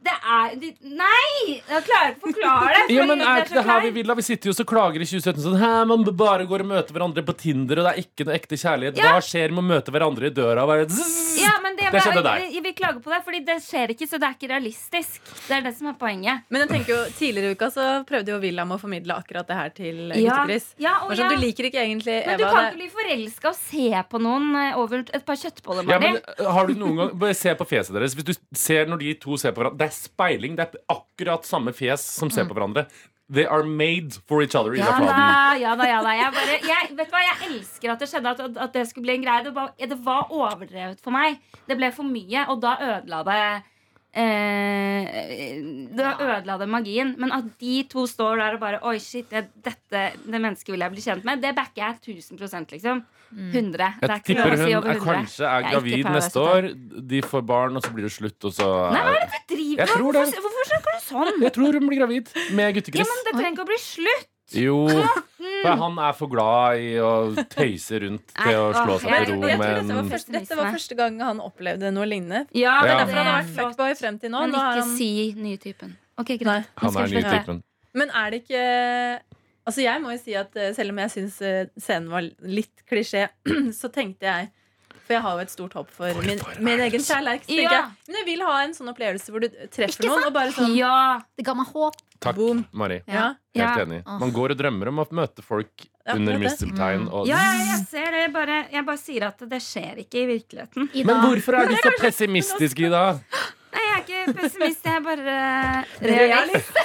[0.02, 1.62] Det er de, Nei!
[1.70, 2.96] Jeg klarer ikke å forklare det.
[2.96, 4.08] Ja, men Er ikke det her vi vil?
[4.10, 4.16] da?
[4.18, 7.24] Vi sitter jo og klager i 2017 sånn Hæ, man bare går og møter hverandre
[7.28, 8.98] på Tinder, og det er ikke noe ekte kjærlighet.
[8.98, 10.66] Hva skjer med å møte hverandre i døra?
[10.70, 11.42] Bare, zzz?
[11.42, 12.46] Ja, men det, Det skjedde der.
[12.50, 15.22] Vi, vi klager på det, fordi det skjer ikke, så det er ikke realistisk.
[15.48, 16.44] Det er det som er poenget.
[16.50, 19.58] Men jeg tenker jo, Tidligere i uka så prøvde jo William å formidle akkurat det
[19.60, 20.68] her til Ja, Gutte-Chris.
[20.82, 21.30] ja, sånn, ja.
[21.30, 22.32] Du liker ikke egentlig Eva.
[22.34, 25.86] Men du kan ikke bli forelska og se på noen eh, over et par kjøttboller,
[25.92, 26.12] Ja, Mari.
[26.18, 28.16] men uh, har du noen gang Bare se på fjeset deres.
[28.18, 30.58] Hvis du ser når de to ser på hverandre Det er speiling.
[30.58, 32.88] Det er akkurat samme fjes som ser på hverandre.
[33.32, 34.74] They are made for each other.
[34.76, 36.12] Ja da, ja da, ja da.
[36.18, 39.08] Jeg, bare, jeg, vet du hva, jeg elsker at det skjedde, at, at det skulle
[39.08, 39.46] bli en greie.
[39.46, 41.40] Det var, det var overdrevet for meg.
[41.70, 43.46] Det ble for mye, og da ødela det
[44.20, 45.62] eh,
[45.96, 47.16] Da ødela det magien.
[47.24, 50.84] Men at de to står der og bare Oi, shit, det, dette det mennesket vil
[50.84, 53.06] jeg bli kjent med, det backer jeg 1000 liksom.
[53.32, 53.94] 100.
[54.02, 56.68] Det er Jeg tipper hun er kanskje er gravid er neste år.
[57.14, 59.56] De får barn, og så blir det slutt, og så Nei, hva er det du
[59.56, 59.96] driver med?
[59.96, 60.20] tror.
[60.20, 61.42] Hvorfor, hvorfor snakker du sånn?
[61.46, 64.28] Jeg tror hun blir gravid med Ja, men Det trenger ikke å bli slutt.
[64.52, 64.78] Jo,
[65.64, 67.12] for han er for glad i å
[67.48, 71.20] tøyse rundt til å slå seg til ro med dette første, dette var første gang
[71.24, 72.44] han opplevde noe lignende.
[72.52, 72.84] Ja, Ja.
[72.84, 74.42] Det er derfor han har vært fuckboy frem til nå.
[74.48, 75.96] Men ikke si nye typen.
[76.20, 76.68] Ok, greit.
[76.84, 77.64] Han er nye typen.
[77.96, 78.66] Men er det ikke
[79.68, 82.82] Altså Jeg må jo si at eh, selv om jeg syns eh, scenen var litt
[82.90, 83.28] klisjé,
[83.80, 84.48] så tenkte jeg
[85.06, 87.46] For jeg har jo et stort håp for min, min egen kjærleik.
[87.52, 87.62] Ja.
[87.68, 90.74] jeg, Men jeg vil ha en sånn opplevelse hvor du treffer noen og bare sånn
[90.78, 91.20] Ja.
[91.38, 92.00] Det ga meg håp.
[92.22, 92.66] Takk, Boom.
[92.78, 93.00] Mari.
[93.10, 93.32] Ja.
[93.58, 93.86] Helt Ja.
[93.86, 94.02] enig.
[94.06, 97.08] Man går og drømmer om å møte folk Ja, under er misteltein.
[97.10, 97.26] Og...
[97.30, 98.28] Ja, ja, jeg ser det.
[98.34, 100.90] Bare, jeg bare sier at det skjer ikke i virkeligheten.
[100.94, 101.06] Ida.
[101.10, 103.04] Men hvorfor er du så pessimistisk, Ida?
[103.92, 105.36] Jeg er ikke pessimist, jeg er bare
[106.02, 106.78] realist.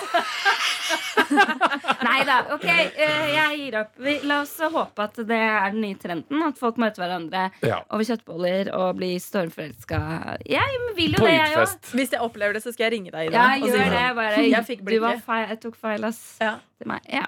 [2.06, 2.36] Nei da.
[2.54, 3.92] Ok, eh, jeg gir opp.
[4.02, 6.42] Vi, la oss håpe at det er den nye trenden.
[6.46, 7.80] At folk møter hverandre Ja.
[7.90, 10.00] over kjøttboller og blir stormforelska.
[10.46, 11.76] Jeg vil jo På det, jeg òg.
[11.96, 13.32] Hvis jeg opplever det, så skal jeg ringe deg.
[13.34, 13.90] Ja, gjør det.
[13.90, 16.22] sånn, Bare, Jeg fikk du var feil, jeg tok feil, ass.
[16.40, 16.56] Ja.
[16.78, 17.00] Til meg.
[17.12, 17.26] Ja.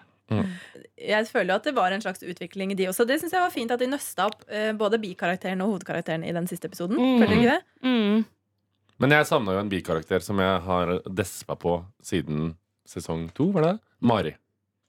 [0.99, 3.07] Jeg føler jo at det var en slags utvikling i de også.
[3.09, 6.33] Det synes jeg var fint at de nøsta opp eh, både bikarakteren og hovedkarakteren i
[6.37, 6.99] den siste episoden.
[6.99, 7.23] Mm.
[7.23, 7.62] Føler du ikke det?
[7.87, 8.25] Mm.
[8.99, 12.53] Men jeg savna jo en bikarakter som jeg har despa på siden
[12.89, 13.75] sesong to, var det?
[14.01, 14.33] Mari.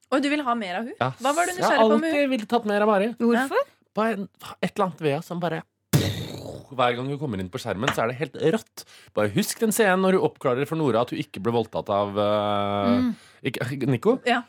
[0.09, 0.95] Og du vil ha mer av hun?
[0.97, 2.05] Ja, Hva var du nysgjerrig på med hun?
[2.09, 3.09] alltid villet tatt mer av Mari.
[3.19, 3.67] Hvorfor?
[3.93, 4.25] På en,
[4.61, 5.61] et eller annet ved henne som bare
[6.75, 8.83] Hver gang hun kommer inn på skjermen, så er det helt rått.
[9.15, 12.17] Bare husk den scenen når hun oppklarer for Nora at hun ikke ble voldtatt av
[12.17, 13.09] eh,
[13.49, 14.17] ikke, Nico.
[14.27, 14.41] Ja.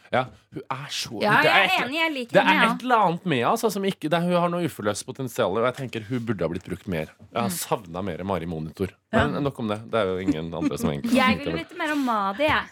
[0.51, 1.99] Hun er så Ja, det jeg er et- enig.
[2.01, 4.35] Jeg liker Det er et eller annet med henne altså, som ikke, det er, Hun
[4.43, 7.13] har noe uforløst potensial, og jeg tenker hun burde ha blitt brukt mer.
[7.31, 8.91] Jeg har savna mer Mari Monitor.
[9.15, 9.81] Men nok om det.
[9.91, 11.15] Det er jo ingen andre som egentlig.
[11.17, 12.69] Jeg vil vite mer om Madi, jeg.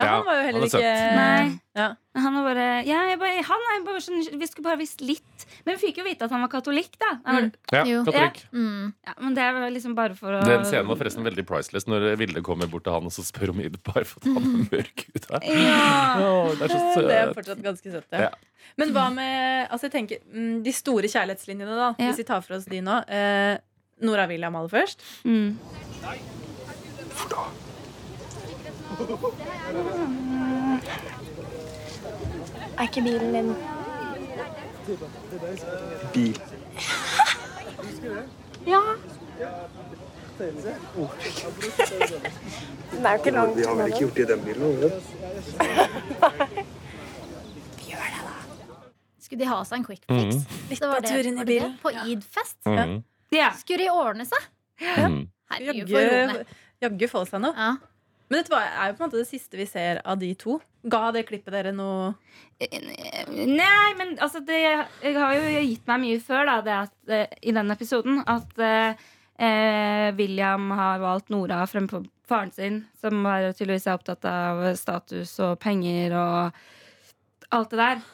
[0.00, 0.80] Ja, Ja, han var jo heller han er søt.
[0.82, 1.60] ikke Nei.
[1.78, 1.84] Ja.
[2.18, 5.44] Han var bare, ja, jeg bare, han er bare sånn, Vi skulle bare visst litt.
[5.64, 7.12] Men vi fikk jo vite at han var katolikk, da.
[7.24, 7.52] Var, Mm.
[7.72, 8.04] Ja, katolikk.
[8.06, 8.40] katolikk.
[8.52, 8.92] Mm.
[9.06, 12.16] ja, men det er liksom bare for å Den scenen var forresten veldig priceless når
[12.18, 15.06] Vilde kommer bort til han og så spør om Id bare for han er mørk
[15.14, 15.40] ut her.
[15.42, 16.18] Ja.
[16.18, 18.10] Åh, det er så Det er fortsatt ganske søtt.
[18.12, 18.20] Ja.
[18.20, 18.30] Ja.
[18.76, 21.94] Men hva med altså jeg tenker, mm, de store kjærlighetslinjene, da?
[21.98, 22.10] Ja.
[22.10, 22.98] Hvis vi tar for oss de nå.
[23.08, 23.58] Eh,
[24.02, 24.98] Nora William aller først.
[25.24, 25.56] Mm.
[32.78, 33.54] Er ikke bilen din
[36.14, 36.40] Bil.
[38.66, 38.80] Ja.
[40.38, 40.66] Den
[43.06, 44.62] er jo ikke langt Vi har vel ikke gjort det i den bilen?
[44.62, 44.92] Vi vi det?
[46.20, 46.30] da.
[49.20, 50.34] Skulle de ha seg en quick fix?
[50.70, 51.72] Litt Det var av det, turen i bilen.
[51.82, 52.56] På Id-fest?
[52.66, 53.02] Mhm.
[53.36, 53.50] ja.
[53.58, 54.42] Skulle de ordne seg?
[54.80, 55.28] Mm.
[55.52, 56.00] Herregud, for
[56.84, 57.54] jaggu få seg noe.
[57.56, 57.72] Ja.
[58.28, 60.58] Men dette er jo på en måte det siste vi ser av de to.
[60.90, 62.14] Ga det klippet dere noe
[62.60, 64.60] Nei, men altså det,
[65.02, 69.00] har jo gitt meg mye før da, det at, eh, i den episoden at eh,
[69.42, 75.34] eh, William har valgt Nora fremfor faren sin, som er, tydeligvis er opptatt av status
[75.44, 76.62] og penger og
[77.58, 78.04] alt det der.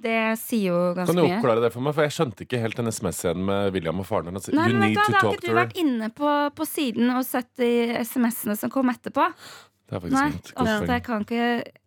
[0.00, 1.14] Det sier jo ganske mye.
[1.14, 1.36] Kan du mye.
[1.40, 1.94] oppklare det for meg?
[1.96, 4.30] For jeg skjønte ikke helt den SMS-scenen med William og faren.
[4.30, 4.46] hennes.
[4.54, 6.66] Nei, You men vet need du, to Da har ikke du vært inne på, på
[6.68, 7.72] siden og sett de
[8.04, 9.26] SMS-ene som kom etterpå.
[9.88, 11.44] Det er faktisk Nei, godt altså, jeg kan ikke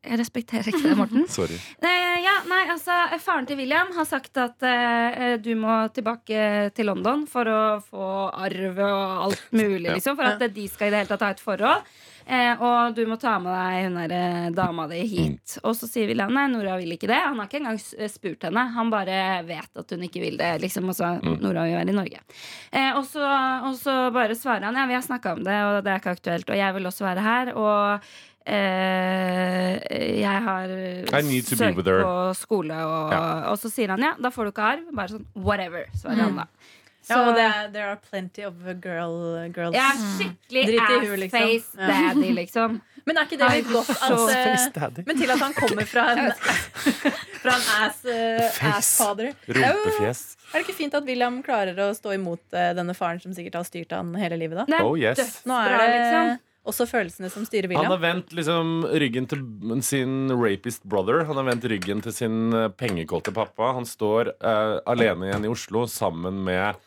[0.10, 1.28] Jeg respekterer ikke det, Morten.
[1.38, 1.58] Sorry.
[1.86, 6.90] Eh, ja, nei, altså Faren til William har sagt at eh, du må tilbake til
[6.90, 9.94] London for å få arv og alt mulig, Ja.
[10.00, 10.18] liksom.
[10.18, 11.86] For at de skal i det hele tatt ha et forhold.
[12.32, 15.58] Eh, og du må ta med deg hun der eh, dama di hit.
[15.68, 17.18] Og så sier William nei, Nora vil ikke det.
[17.26, 18.64] Han har ikke engang eh, spurt henne.
[18.78, 19.18] Han bare
[19.50, 20.54] vet at hun ikke vil det.
[20.64, 21.10] Liksom, og så
[21.44, 22.24] Nora vil være i Norge.
[22.72, 23.26] Eh, og, så,
[23.68, 26.16] og så bare svarer han ja, vi har snakka om det, og det er ikke
[26.16, 26.50] aktuelt.
[26.56, 27.52] Og jeg vil også være her.
[27.60, 28.12] Og
[28.48, 29.76] eh,
[30.22, 30.76] jeg har
[31.52, 33.24] søkt på skole, og, Ja.
[33.52, 34.88] og så sier han ja, da får du ikke arv.
[34.96, 36.48] Bare sånn whatever, svarer han da.
[37.12, 39.18] Ja, og det er, there are plenty of girl,
[39.52, 39.76] girls.
[39.76, 41.52] Ja, skikkelig Drit i hun, liksom.
[41.78, 41.92] Ja.
[41.92, 42.80] daddy, liksom.
[43.06, 46.04] Men er ikke det litt godt at Så eh, Men til at han kommer fra
[46.14, 46.30] en,
[47.44, 49.34] fra en ass, uh, ass-fader.
[49.48, 50.22] Er Rumpefjes.
[50.52, 53.62] Er det ikke fint at William klarer å stå imot eh, denne faren som sikkert
[53.62, 54.62] har styrt han hele livet?
[54.62, 54.68] da?
[54.68, 55.42] Er Oh, yes.
[55.48, 56.32] Nå er det liksom.
[56.68, 57.88] også følelsene som styrer William.
[57.88, 59.46] Han har vendt liksom ryggen til
[59.88, 61.24] sin rapist brother.
[61.30, 63.74] Han har vendt ryggen til sin eh, pengekåte pappa.
[63.80, 66.78] Han står uh, alene igjen i Oslo sammen med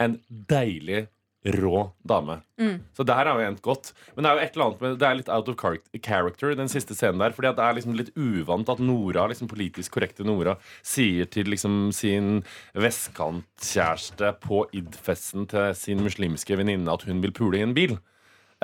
[0.00, 1.06] en deilig,
[1.44, 2.38] rå dame.
[2.56, 2.78] Mm.
[2.96, 3.90] Så det her har vi endt godt.
[4.16, 5.56] Men det er jo et eller annet med Det er litt out of
[6.00, 7.34] character, den siste scenen der.
[7.36, 11.92] Fordi det er liksom litt uvant at Nora, liksom politisk korrekte Nora, sier til liksom
[11.92, 12.38] sin
[12.72, 17.98] vestkantkjæreste på id-festen til sin muslimske venninne at hun vil pule i en bil.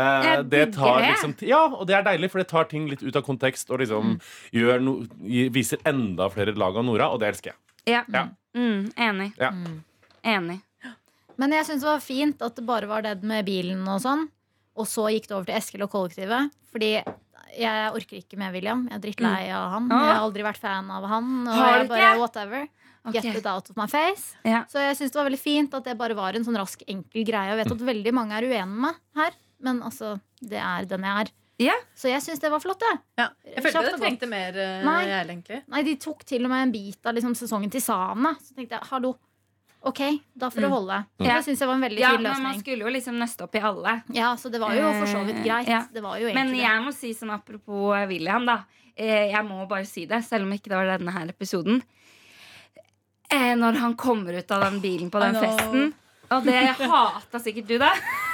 [0.01, 3.16] Eh, det tar liksom Ja, og det er deilig, for det tar ting litt ut
[3.16, 4.19] av kontekst og liksom
[4.55, 4.83] Mm.
[4.83, 5.07] no,
[5.53, 7.57] viser enda flere lag av Nora, og det elsker jeg.
[7.87, 8.05] Ja.
[8.09, 8.29] Ja.
[8.55, 9.33] Mm, enig.
[9.38, 9.53] Ja.
[10.25, 10.61] Enig.
[11.40, 14.26] Men jeg syns det var fint at det bare var det med bilen og sånn.
[14.81, 16.53] Og så gikk det over til Eskil og kollektivet.
[16.70, 16.92] Fordi
[17.59, 18.85] jeg orker ikke med William.
[18.88, 19.88] Jeg er drittlei av han.
[19.90, 21.33] Jeg har aldri vært fan av han.
[21.48, 22.68] Og jeg bare, whatever.
[23.11, 24.37] Get Get it out of my face.
[24.44, 24.64] Ja.
[24.68, 27.24] Så jeg syns det var veldig fint at det bare var en sånn rask, enkel
[27.24, 27.48] greie.
[27.48, 31.07] Jeg vet at veldig mange er uenige med meg her, men altså, det er den
[31.09, 31.33] jeg er.
[31.61, 31.76] Ja.
[31.96, 33.00] Så jeg syns det var flott, jeg.
[33.20, 33.31] Ja.
[33.44, 35.00] Jeg følte det trengte mer, Uh, Nei.
[35.09, 35.64] jeg.
[35.68, 38.35] Nei, de tok til og med en bit av liksom, sesongen til Sana.
[38.40, 39.14] Så tenkte jeg, hallo.
[39.83, 40.01] Ok,
[40.37, 40.97] da får det holde.
[41.16, 41.25] Ja.
[41.38, 43.55] Det syns jeg var en veldig ja, fin men man skulle jo liksom nøste opp
[43.57, 43.95] i alle.
[44.12, 45.69] Ja, så det var jo for så vidt greit.
[45.69, 45.79] Eh, ja.
[45.93, 48.59] Det var jo Men jeg må si sånn apropos William, da.
[48.95, 51.81] Eh, Jeg må bare si det, selv om ikke det var denne her episoden.
[53.33, 55.45] Eh, Når han kommer ut av den bilen på den know.
[55.47, 55.93] festen,
[56.31, 57.88] Og det hata sikkert du, da.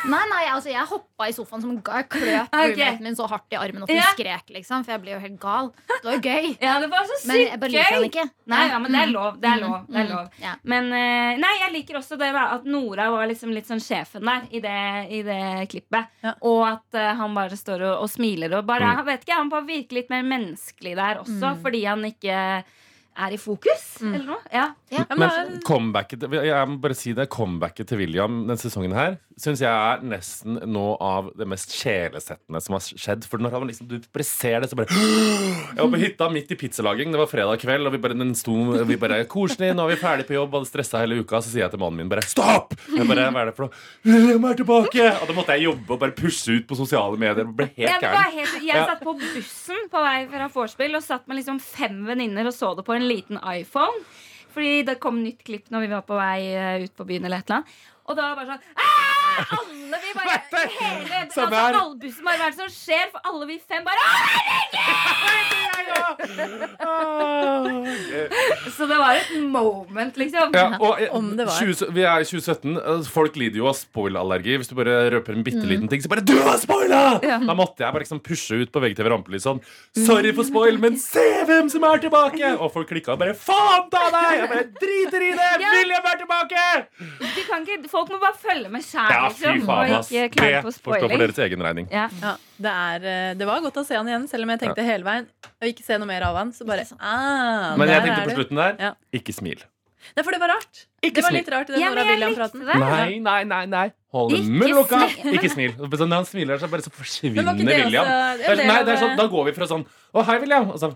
[0.07, 2.03] Nei, nei, altså jeg hoppa i sofaen som gal.
[2.03, 2.75] Jeg kløp okay.
[2.77, 4.11] roommaten min så hardt i armen at hun Ja.
[4.13, 4.85] skrek, liksom.
[4.85, 5.71] For jeg ble jo helt gal.
[5.89, 6.51] Det var jo gøy.
[6.61, 8.25] Ja, det var så sykt Men jeg bare liker han ikke.
[8.53, 9.13] Nei, ja, men det er Mm.
[9.17, 9.41] lov.
[9.41, 9.87] Det er lov.
[9.89, 10.29] Det er Mm, lov.
[10.45, 10.55] ja.
[10.65, 14.25] Men eh, nei, jeg liker også det da, at Nora var liksom litt sånn sjefen
[14.25, 16.07] der i det, i det klippet.
[16.23, 16.35] Ja.
[16.43, 18.97] Og at uh, han bare står og, og smiler og bare Mm.
[18.97, 21.63] jeg vet ikke, Han bare virker litt mer menneskelig der også, Mm.
[21.63, 22.65] fordi han ikke
[23.19, 24.15] er i fokus, Mm.
[24.15, 24.43] eller noe.
[24.53, 24.67] Ja.
[24.93, 29.61] Ja, men comebacket Jeg må bare si det Comebacket til William denne sesongen her syns
[29.61, 33.25] jeg er nesten noe av det mest sjelesettende som har skjedd.
[33.29, 36.53] For når han liksom, du bare ser det, så bare Jeg var på hytta midt
[36.55, 37.11] i pizzalaging.
[37.13, 38.55] Det var fredag kveld, og vi bare, den sto,
[38.89, 41.41] vi bare Koselig, nå er vi ferdig på jobb, hadde stressa hele uka.
[41.45, 42.73] Så sier jeg til mannen min bare Stopp!
[42.95, 43.83] Jeg bare, Hva er det for noe?
[44.07, 45.11] William er tilbake!
[45.21, 47.43] Og da måtte jeg jobbe og bare pushe ut på sosiale medier.
[47.45, 48.33] Jeg ble helt gæren.
[48.39, 48.87] helt, jeg Ja.
[48.95, 52.73] satt på bussen på vei fra vorspiel og satt med liksom fem venninner og så
[52.77, 54.05] det på en liten iPhone.
[54.57, 57.29] Fordi det kom nytt klipp når vi var på vei eh, ut på byen.
[57.29, 58.96] eller et eller annet Og da var det bare sånn!
[59.37, 60.40] Alle vi bare
[60.77, 63.07] hele, altså, er som skjer?
[63.12, 64.03] For alle vi fem bare!
[68.77, 70.55] Så det var et moment, liksom.
[70.57, 71.61] Ja, og eh, Om det var.
[71.61, 72.77] 20, vi er i 2017.
[72.77, 74.57] eh, Folk lider jo av spoilallergi.
[74.61, 77.85] Hvis du bare røper en bitte liten ting, så bare 'Du har spoila!' Da måtte
[77.85, 79.61] jeg bare liksom pushe ut på VGTV Rampelys sånn
[79.96, 83.90] 'Sorry for spoil, men se hvem som er tilbake!' Og folk klikka og bare 'Faen
[83.90, 85.53] ta deg!' Jeg bare driter i det!
[85.61, 85.70] Ja.
[85.77, 86.64] William er tilbake!
[87.37, 89.67] Du kan ikke, folk må bare følge med sjæl, Ja, fy liksom.
[89.67, 90.09] faen, ass.
[90.09, 91.89] Det får stå for deres egen regning.
[91.93, 92.09] Ja.
[92.23, 94.85] Ja, det, er, eh, det var godt å se han igjen, selv om jeg tenkte
[94.87, 95.27] hele veien
[95.62, 96.53] å ikke se noe mer av han.
[96.57, 98.93] Så bare, ah, Men jeg tenkte på slutten der Ja.
[99.12, 99.65] ikke smil.
[100.15, 100.85] Nei, for det var rart.
[101.03, 102.62] Ikke det var litt rart i den Ja, Nora William-praten.
[102.65, 103.62] Nei, nei, nei.
[103.67, 105.01] nei Hold munnen lukka!
[105.37, 105.75] Ikke smil.
[105.77, 108.07] Når han smiler, så bare så forsvinner det William.
[108.07, 109.85] også- det Det er er, nei, det er sånn, da går vi fra sånn
[110.15, 110.71] Å, hei, William.
[110.71, 110.93] Og så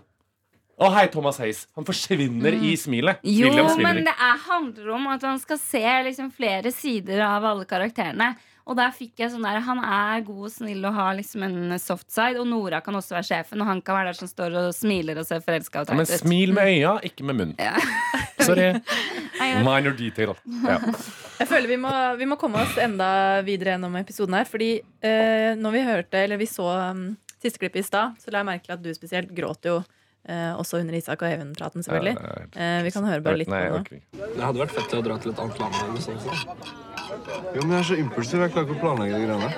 [0.81, 1.67] Å, hei, Thomas Hayes.
[1.77, 3.19] Han forsvinner i smilet.
[3.21, 7.67] Jo, men det er, handler om at man skal se liksom flere sider av alle
[7.69, 8.31] karakterene.
[8.65, 11.77] Og der fikk jeg sånn der Han er god og snill og har liksom en
[11.81, 12.39] soft side.
[12.41, 15.21] Og Nora kan også være sjefen, og han kan være der som står og smiler
[15.21, 17.55] og ser forelska og Ja, men smil med øya, ikke med munnen.
[17.61, 17.77] Ja.
[18.47, 18.71] Sorry.
[19.67, 20.33] Minor detail.
[20.65, 20.77] Ja.
[21.41, 24.49] Jeg føler vi må, vi må komme oss enda videre gjennom episoden her.
[24.49, 27.09] Fordi eh, når vi hørte, eller vi så um,
[27.41, 29.81] siste klipp i stad, så la jeg merke til at du spesielt gråt jo
[30.27, 32.15] eh, også under Isak og Even-praten, selvfølgelig.
[32.55, 34.01] Eh, vi kan høre bare litt Nei, på det.
[34.35, 35.79] Det hadde vært fett å dra til et annet land.
[35.85, 36.19] Eller sånn.
[36.19, 36.31] så.
[37.55, 38.41] Jo, men jeg er så impulsiv.
[38.45, 39.51] Jeg klarer ikke å planlegge de greiene.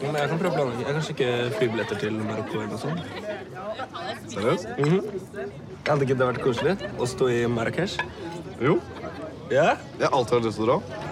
[0.00, 0.86] Men jeg kan prøve å planlegge.
[0.86, 3.02] Jeg kan sjekke flybilletter til Marokko eller noe sånt.
[4.30, 4.68] Seriøst?
[5.88, 7.96] Hadde ikke det vært koselig å stå i Marrakech?
[8.62, 8.78] Jo.
[9.50, 9.74] Ja?
[9.98, 11.08] Jeg har alltid hatt lyst til å dra.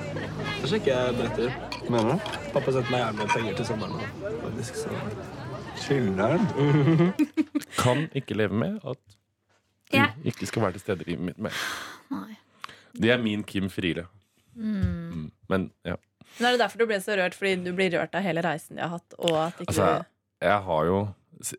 [0.59, 1.59] Da sjekker jeg billetter.
[1.89, 2.31] Mener du?
[2.55, 4.09] Pappa sendte meg gjerne penger til sommeren.
[4.45, 5.28] Faktisk, så.
[5.89, 6.45] Chiller'n.
[7.83, 8.99] Kan ikke leve med at
[9.89, 10.11] du Ja.
[10.25, 11.55] ikke skal være til stede i livet mitt mer.
[12.13, 12.37] Nei.
[12.99, 14.05] Det er min Kim Friele.
[14.59, 15.31] Mm.
[15.49, 15.95] Men ja.
[16.39, 17.35] Men er det derfor du ble så rørt?
[17.39, 19.15] Fordi du blir rørt av hele reisen de har hatt?
[19.19, 20.05] Og at ikke Altså,
[20.45, 20.99] jeg har jo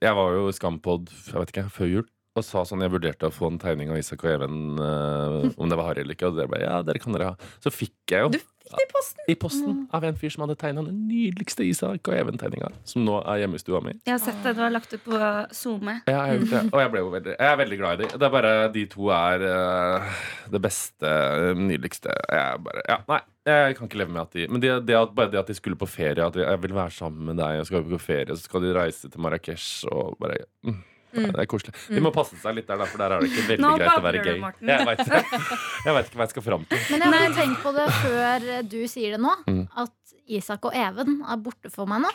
[0.02, 2.08] Jeg var jo i Skampod jeg vet ikke, før jul
[2.40, 5.70] og sa sånn jeg vurderte å få en tegning av Isak og Even, uh, om
[5.70, 6.32] det var Harry eller ikke.
[6.32, 7.52] Og dere bare ja, dere kan dere ha.
[7.64, 9.24] Så fikk jeg jo Du fikk det i posten!
[9.30, 13.16] i posten av en fyr som hadde tegna den nydeligste Isak og Even-tegninga, som nå
[13.24, 13.96] er hjemme i stua mi.
[14.06, 14.54] Jeg har sett det.
[14.58, 15.18] Du har lagt det på
[15.56, 16.00] SoMe.
[16.10, 16.62] Ja, jeg det.
[16.70, 18.14] Og jeg, ble jo veldig, jeg er veldig glad i dem.
[18.14, 20.22] Det er bare de to er uh,
[20.54, 21.12] det beste,
[21.58, 23.22] nydeligste Jeg er bare Ja, nei.
[23.50, 25.56] Jeg kan ikke leve med at de Men det, det at, bare det at de
[25.58, 28.36] skulle på ferie, at de, jeg vil være sammen med deg, og skal på ferie,
[28.36, 30.78] så skal de reise til Marrakech og bare mm.
[31.14, 31.74] Ja, Det er koselig.
[31.90, 34.04] De må passe seg litt der, for der er det ikke veldig Nå greit å
[34.06, 34.38] være du, gay.
[34.70, 36.84] Jeg vet, ikke hva jeg skal fram til.
[36.92, 39.34] Men jeg har tenkt på det før du sier det nå.
[39.50, 39.64] Mm.
[39.86, 42.12] At Isak og Even er borte for meg nå.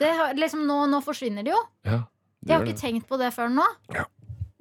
[0.00, 0.10] Det
[0.40, 1.60] liksom, nå, nå forsvinner de jo.
[1.86, 2.00] Ja,
[2.46, 2.80] Jeg har ikke det.
[2.80, 3.66] tenkt på det før nå.
[3.94, 4.06] Ja.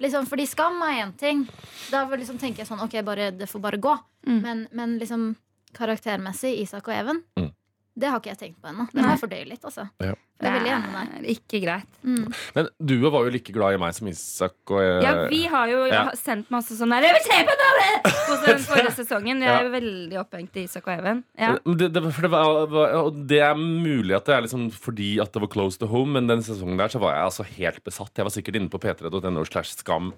[0.04, 1.46] Liksom, fordi skam er én ting.
[1.90, 3.96] Da liksom tenker jeg sånn, ok, bare, det får bare gå.
[4.28, 4.42] Mm.
[4.44, 5.32] Men, men liksom
[5.78, 7.52] karaktermessig, Isak og Even, Mm.
[7.98, 8.84] Det har ikke jeg tenkt på ennå.
[8.94, 9.64] Det må jeg fordøye litt.
[9.66, 10.14] altså Ja.
[10.38, 11.24] Jeg er veldig enig med deg.
[11.34, 11.94] Ikke greit.
[12.06, 12.26] Mm.
[12.54, 15.68] Men du var jo like glad i meg som Isak og jeg, Ja, vi har
[15.72, 16.04] jo Ja.
[16.14, 18.14] sendt masse sånn der Jeg vil se på det!
[18.28, 19.40] På den forrige sesongen.
[19.42, 21.24] Vi er jo veldig opphengt i Isak og Even.
[21.40, 21.56] Ja.
[21.66, 25.18] Det, det, for det, var, var, og det er mulig at det er liksom fordi
[25.24, 27.82] at det var close to home, men den sesongen der så var jeg altså helt
[27.88, 28.14] besatt.
[28.16, 30.14] Jeg var sikkert inne på p3.no slash skam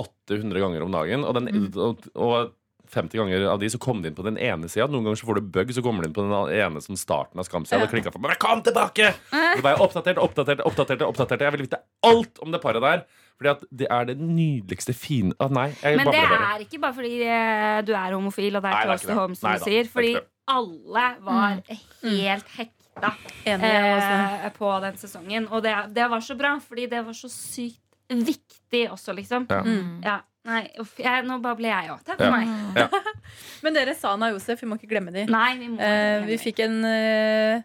[0.00, 1.24] 800 ganger om dagen.
[1.24, 1.70] Og, den, Mm.
[1.78, 2.52] og, og
[2.92, 4.88] 50 ganger av de så kom de inn på den ene sida.
[4.90, 7.40] Noen ganger så får du bug, så kommer de inn på den ene som starten
[7.40, 7.80] av Skamsida.
[7.80, 8.38] Da Og klikka for meg.
[8.42, 9.12] Kom tilbake!
[9.30, 11.44] Så var jeg oppdatert, oppdatert, oppdatert, oppdatert.
[11.46, 13.04] Jeg ville vite alt om det paret der.
[13.40, 16.58] Fordi at det er det nydeligste fine ah, Nei, jeg Men det er bare.
[16.66, 19.54] ikke bare fordi eh, du er homofil, og det er close to home, som Nei
[19.56, 19.86] du sier.
[19.86, 20.10] er Fordi
[20.50, 21.62] alle var
[22.04, 23.14] helt hekta
[23.48, 25.48] Enig, eh, på den sesongen.
[25.48, 29.46] Og det, det var så bra, fordi det var så sykt viktig også, liksom.
[29.48, 29.62] Ja.
[29.62, 30.02] Mm.
[30.04, 30.18] Ja.
[30.48, 32.04] Nei, uff, jeg, nå babler jeg òg.
[32.06, 32.36] Takk for Ja.
[32.36, 32.76] meg.
[32.80, 32.88] Ja.
[33.64, 35.26] Men dere, Sana og Josef, vi må ikke glemme de.
[35.28, 37.60] Nei, vi må Eh, vi fikk en, eh,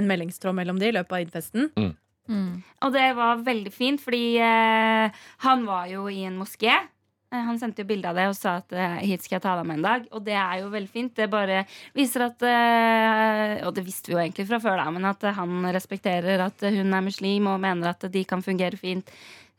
[0.00, 1.68] en meldingstråd mellom de i løpet av id-festen.
[1.76, 2.62] Mm.
[2.86, 5.10] Og det var veldig fint, fordi eh,
[5.44, 6.70] han var jo i en moské.
[7.32, 9.56] Eh, Han sendte jo bilde av det og sa at eh, hit skal jeg ta
[9.58, 10.06] deg med en dag.
[10.14, 11.12] Og det er jo veldig fint.
[11.18, 15.04] Det bare viser at eh, Og det visste vi jo egentlig fra før, da, men
[15.10, 18.78] at eh, han respekterer at eh, hun er muslim og mener at de kan fungere
[18.80, 19.10] fint.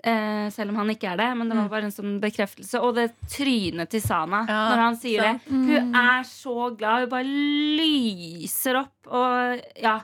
[0.03, 1.27] Eh, selv om han ikke er det.
[1.39, 2.81] Men det var bare en sånn bekreftelse.
[2.81, 5.49] Og det trynet til Sana Ja, når han sier sant.
[5.49, 5.59] det.
[5.81, 7.05] Hun er så glad.
[7.05, 7.35] Hun bare
[7.81, 8.95] lyser opp.
[9.11, 9.99] Og ja.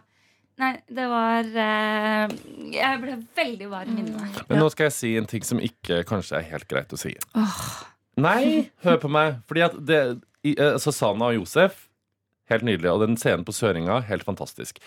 [0.57, 2.31] Nei, det var eh,
[2.73, 4.39] Jeg ble veldig varm inni meg.
[4.49, 7.13] Men nå skal jeg si en ting som ikke kanskje er helt greit å si.
[8.17, 9.37] Nei, hør på meg.
[9.49, 9.99] Fordi at det
[10.41, 11.83] i, eh, altså Sana og Josef,
[12.49, 12.89] helt nydelig.
[12.89, 14.81] Og den scenen på Søringa, helt fantastisk.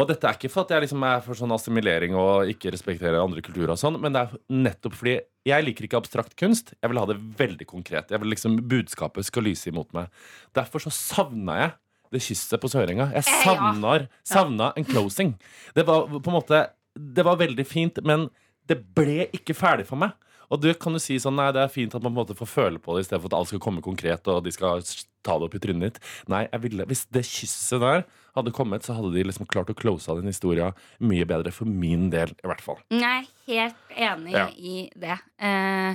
[0.00, 3.20] Og dette er ikke for at jeg liksom er for sånn assimilering og ikke respekterer
[3.20, 5.14] andre kulturer, og sånn, men det er nettopp fordi
[5.46, 6.72] jeg liker ikke abstrakt kunst.
[6.80, 8.10] Jeg vil ha det veldig konkret.
[8.10, 10.10] Jeg vil liksom Budskapet skal lyse imot meg.
[10.56, 11.74] Derfor så savna jeg
[12.14, 13.10] det kysset på Sørenga.
[13.12, 15.34] Jeg Eh, savner, savna en closing.
[15.74, 18.28] Det var på en måte Det var veldig fint, men
[18.68, 20.12] det ble ikke ferdig for meg.
[20.48, 22.36] Og du kan jo si sånn, nei, det er fint at man på en måte
[22.38, 24.80] får føle på det, i stedet for at alt skal komme konkret, og de skal
[25.26, 25.98] ta det opp i trynet ditt.
[26.30, 28.04] Nei, jeg ville, hvis det kysset der
[28.34, 31.68] hadde kommet, så hadde de liksom klart å close av den historien mye bedre, for
[31.70, 32.80] min del i hvert fall.
[32.90, 34.48] Jeg er helt enig Ja.
[34.54, 35.18] i det.
[35.38, 35.94] Uh,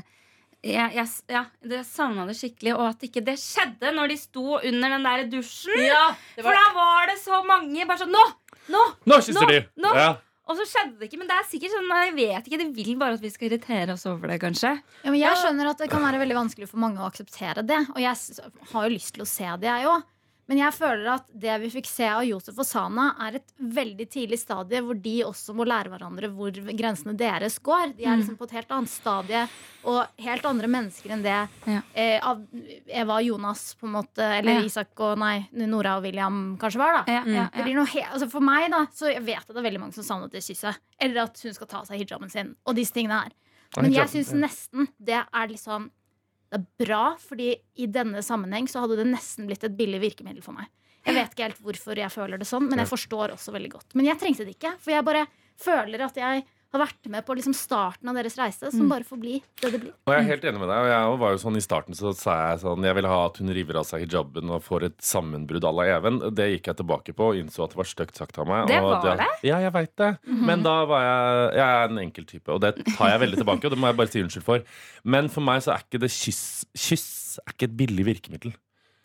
[0.63, 4.57] jeg, jeg, ja, det savna det skikkelig, og at ikke det skjedde når de sto
[4.59, 5.85] under den der dusjen.
[6.35, 8.25] det For da var det så mange bare sånn Nå!
[8.69, 8.81] Nå!
[9.07, 9.61] Nå kysser de!
[9.79, 9.93] Nå!
[9.95, 10.09] Ja.
[10.49, 11.19] Og så skjedde det ikke.
[11.21, 13.93] Men det er sikkert sånn, jeg vet ikke, de vil bare at vi skal irritere
[13.93, 14.71] oss over det, kanskje.
[15.03, 17.77] Ja, men jeg skjønner at det kan være veldig vanskelig for mange å akseptere det.
[17.93, 18.15] Og jeg
[18.73, 20.07] har jo lyst til å se det, jeg òg.
[20.49, 24.07] Men jeg føler at det vi fikk se av Josef og Sana, er et veldig
[24.09, 27.93] tidlig stadie hvor de også må lære hverandre hvor grensene deres går.
[27.99, 29.43] De er liksom på et helt annet stadie
[29.85, 31.35] og helt andre mennesker enn det
[31.69, 31.81] Ja.
[31.93, 32.41] eh, av
[32.87, 34.65] Eva og Jonas, på en måte, eller Ja.
[34.65, 37.13] Isak og nei, Nora og William kanskje var, da.
[37.13, 39.57] Ja, ja, Det blir noe he altså for meg da Så jeg vet at det
[39.57, 40.77] er veldig mange som savner det kysset.
[40.99, 42.55] Eller at hun skal ta av seg hijaben sin.
[42.65, 43.31] Og disse tingene her
[43.77, 45.91] Men jeg syns nesten det er liksom
[46.49, 50.41] Det er bra, fordi i denne sammenheng så hadde det nesten blitt et billig virkemiddel
[50.45, 50.69] for meg.
[51.05, 53.93] Jeg vet ikke helt hvorfor jeg føler det sånn, men jeg forstår også veldig godt.
[53.97, 55.27] Men jeg trengte det ikke, for jeg bare
[55.59, 59.19] føler at jeg har vært med på liksom starten av deres reise, som bare får
[59.21, 59.93] bli det det blir.
[60.05, 60.83] Og jeg er helt enig med deg.
[60.85, 63.39] Og jeg var jo sånn I starten så sa jeg sånn Jeg vil ha at
[63.41, 66.21] hun river av seg hijaben og får et sammenbrudd à la Even.
[66.37, 68.69] Det gikk jeg tilbake på og innså at det var stygt sagt av meg.
[68.69, 69.29] Det og var det?
[69.49, 70.11] Ja, jeg veit det.
[70.29, 73.65] Men da var jeg Jeg er en enkel type, og det tar jeg veldig tilbake.
[73.65, 74.65] Og det må jeg bare si unnskyld for.
[75.03, 76.45] Men for meg så er ikke det kyss
[76.77, 78.53] Kyss er ikke et billig virkemiddel.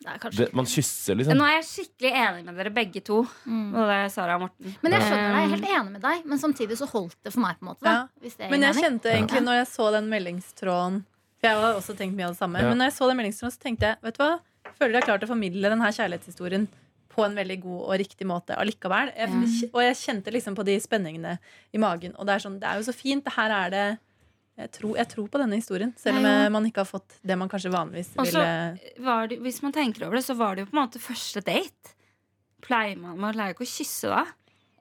[0.05, 1.37] Er Det, man kysser, liksom.
[1.39, 3.23] Nå er jeg skikkelig enig med dere begge to.
[3.45, 4.75] Både Sara og Morten.
[4.83, 7.15] Men jeg skjønner deg, jeg er Um, helt enig med deg, men samtidig så holdt
[7.23, 7.57] det for meg.
[7.59, 8.07] på en måte da, Ja.
[8.21, 11.03] hvis det gir Men jeg kjente egentlig når jeg så den meldingstråden
[11.41, 12.59] For jeg har også tenkt mye av det samme.
[12.61, 12.69] Ja.
[12.69, 14.39] Men når jeg så den meldingstråden, så tenkte jeg Vet du hva?
[14.79, 16.67] Føler jeg har klart å formidle denne kjærlighetshistorien
[17.15, 19.11] på en veldig god og riktig måte allikevel.
[19.15, 21.37] Jeg, Og jeg kjente liksom på de spenningene
[21.73, 22.13] i magen.
[22.19, 23.23] Og det er sånn, det er jo så fint.
[23.23, 23.85] Det her er det
[24.55, 26.45] jeg tror, jeg tror på denne historien, selv om Nei, ja.
[26.45, 29.61] eh, man ikke har fått det man kanskje vanligvis Og Også, ville var det, hvis
[29.65, 31.95] man tenker over det, så var det jo på en måte første date.
[32.65, 34.23] Pleier man, man pleier jo ikke å kysse da.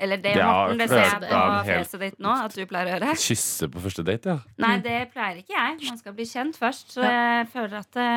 [0.05, 2.95] Eller det, Ja, Morten, det ser jeg på fjeset ditt nå at du pleier å
[2.97, 3.13] gjøre.
[3.25, 4.57] Kysse på første date, ja.
[4.63, 5.77] Nei, det pleier ikke jeg.
[5.87, 6.97] Man skal bli kjent først.
[6.97, 8.09] Så jeg føler at det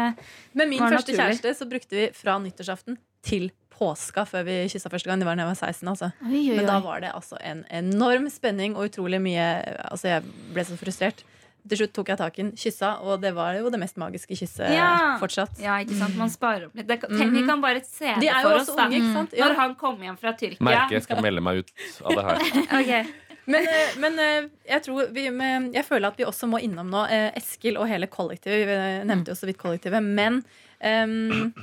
[0.57, 1.37] Med min Var første naturlig.
[1.37, 5.21] kjæreste så brukte vi fra nyttårsaften til påska før vi kyssa første gang.
[5.21, 5.89] Det var da jeg var 16.
[5.93, 9.47] altså Oi, oi, Men da var det altså en enorm spenning og utrolig mye
[9.91, 11.21] Altså, jeg ble så frustrert.
[11.67, 14.37] Til slutt tok jeg tak i den, kyssa, og det var jo det mest magiske
[14.39, 15.17] kysset Ja.
[15.21, 15.59] fortsatt.
[15.61, 16.15] Ja, ikke sant?
[16.19, 16.87] Man sparer opp litt.
[16.87, 18.87] Det, tenk, vi kan bare se det de for oss, da.
[18.87, 19.37] unge, ikke sant?
[19.37, 19.47] Ja.
[19.47, 20.63] Når han kommer hjem fra Tyrkia.
[20.63, 21.71] Merker jeg skal melde meg ut
[22.03, 22.45] av det her.
[22.79, 23.03] okay.
[23.47, 25.23] Men, eh, men eh, jeg tror vi,
[25.71, 28.67] Jeg føler at vi også må innom nå eh, Eskil og hele kollektivet.
[28.67, 30.03] Vi nevnte jo så vidt kollektivet.
[30.03, 30.41] Men
[30.83, 31.53] um,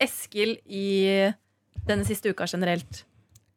[0.00, 1.28] Eskil i
[1.88, 3.04] denne siste uka generelt.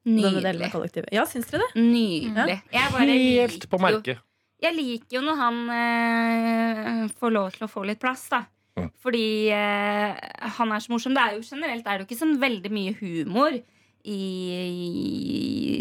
[0.04, 0.72] Nydelig.
[1.14, 1.80] Ja, syns dere det?
[1.80, 2.58] Nydelig.
[2.74, 4.28] Jeg bare Helt på jo merket.
[4.62, 8.44] Jeg liker jo når han eh, får lov til å få litt plass, da.
[8.78, 8.90] Mm.
[9.04, 10.16] Fordi eh,
[10.58, 11.16] han er så morsom.
[11.18, 13.58] Det er jo generelt er det jo ikke sånn veldig mye humor
[14.04, 14.22] i,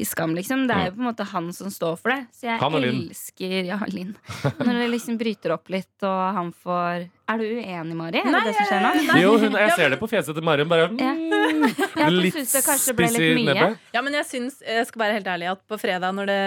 [0.01, 0.67] i Skam, liksom.
[0.69, 2.19] Det er jo på en måte han som står for det.
[2.37, 4.15] Så jeg Han og elsker Ja, Linn.
[4.65, 8.21] Når det liksom bryter opp litt, og han får Er du uenig, Mari?
[8.21, 8.93] Er det det som skjer nå?
[9.11, 9.19] Nei.
[9.25, 10.71] Jo, hun, jeg ser det på fjeset til Marion.
[10.73, 11.13] Bare Ja.
[11.17, 11.69] mm,
[12.01, 13.81] Ja, litt spiss i nebbet.
[13.95, 16.41] Ja, men jeg syns, jeg skal være helt ærlig, at på fredag når det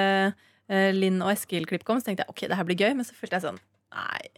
[0.70, 3.36] Linn og Eskil-klipp kom, så tenkte jeg ok, det her blir gøy, men så følte
[3.40, 3.60] jeg sånn
[3.94, 4.30] Nei.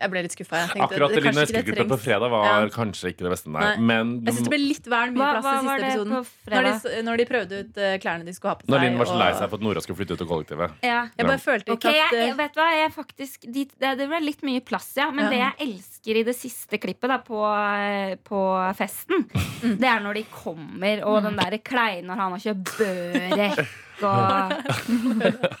[0.00, 0.62] Jeg ble litt skuffa.
[0.80, 2.68] Akkurat det Linn og Eskil-klippet på fredag var Ja.
[2.72, 3.60] kanskje ikke det beste, nei.
[3.60, 3.76] Nei.
[3.84, 6.10] Men Jeg syns det ble litt vel mye plass hva i var siste episoden.
[6.14, 6.80] på Når fredag?
[6.94, 8.70] de, når de prøvde ut eh, klærne de skulle ha på seg.
[8.72, 10.70] når Linn var så lei seg for at Nora skulle flytte ut av kollektivet.
[10.82, 11.00] Ja.
[11.18, 13.98] Jeg bare følte ikke okay, at jeg, eh, vet du hva, jeg faktisk de, det,
[14.00, 15.10] det ble litt mye plass, ja.
[15.10, 15.30] Men Ja.
[15.36, 18.40] det jeg elsker i det siste klippet da, på, eh, på
[18.78, 19.26] festen,
[19.60, 19.76] Mm.
[19.76, 23.58] det er når de kommer, og den derre kleine når han har kjøpt børek
[24.00, 24.52] og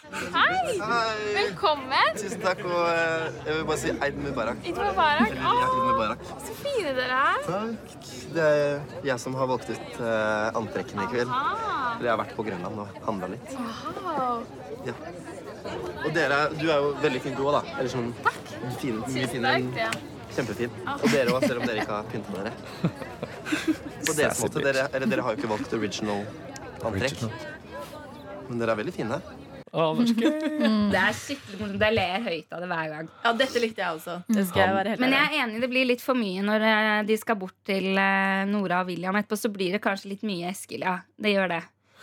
[1.34, 2.14] Velkommen!
[2.16, 4.62] Tusen takk, og eh, jeg vil bare si Eid Mubarak.
[4.64, 5.34] Eid Mubarak.
[5.76, 6.22] Mubarak.
[6.46, 7.42] Så fine dere er.
[7.44, 8.08] Takk.
[8.34, 8.80] Det er
[9.10, 11.30] jeg som har valgt ut eh, antrekkene i kveld.
[11.34, 13.52] Eller jeg har vært på Grønland og handla litt.
[14.00, 14.44] Wow.
[14.88, 14.94] Ja.
[16.06, 17.62] Og dere, du er jo veldig flink du òg, da.
[17.76, 18.08] Eller sånn
[18.80, 19.68] fin, mye finere enn.
[20.40, 20.72] Kjempefin.
[20.96, 22.54] Og dere òg, selv om dere ikke har pynta dere.
[24.08, 24.64] På deres måte.
[24.64, 26.24] Dere, eller dere har jo ikke valgt original
[26.88, 27.28] antrekk.
[28.48, 29.20] Men dere er veldig fine.
[29.70, 30.38] Oh, det er.
[30.90, 31.82] Det er skikkelig morsomt.
[31.84, 33.10] Jeg ler høyt av det hver gang.
[33.22, 34.16] Ja, dette likte jeg også.
[34.26, 36.64] Det skal jeg være helt Men jeg er enig, det blir litt for mye når
[36.66, 39.38] eh, de skal bort til eh, Nora og William etterpå.
[39.38, 40.96] Så blir det kanskje litt mye Eskil, ja.
[41.14, 41.60] Det gjør det.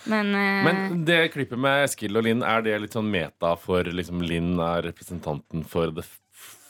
[0.08, 0.62] Men, uh...
[0.70, 4.54] Men det klippet med Eskil og Linn, er det litt sånn meta for liksom Linn
[4.64, 6.20] er representanten for f-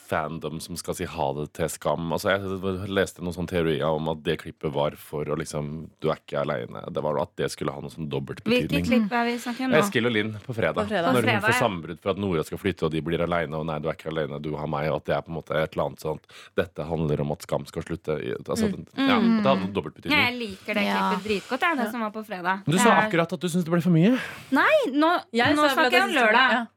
[0.08, 2.08] fandom som skal si ha det til Skam?
[2.14, 6.10] Altså Jeg leste noen sånne teorier om at det klippet var for å liksom Du
[6.12, 6.82] er ikke aleine.
[6.92, 9.74] Det var at det skulle ha noe sånn dobbelt hvilket klipp er vi snakker om
[9.74, 9.82] nå?
[9.82, 10.80] Eskil og Linn på fredag.
[10.82, 11.12] På fredag.
[11.12, 13.58] Når hun fredag, får sammenbrudd for at Nora skal flytte, og de blir aleine.
[13.58, 14.88] Og nei, du er ikke aleine, du har meg.
[14.92, 17.44] Og at det er på en måte et eller annet sånt Dette handler om at
[17.46, 18.18] Skam skal slutte.
[18.44, 18.88] Altså, mm.
[18.96, 22.24] ja, det hadde dobbelt Ja, jeg liker det klippet dritgodt, jeg, det som var på
[22.26, 22.64] fredag.
[22.66, 24.16] Du sa er- akkurat at du syntes det ble for mye.
[24.54, 26.74] Nei, nå, nå snakker jeg om det lørdag.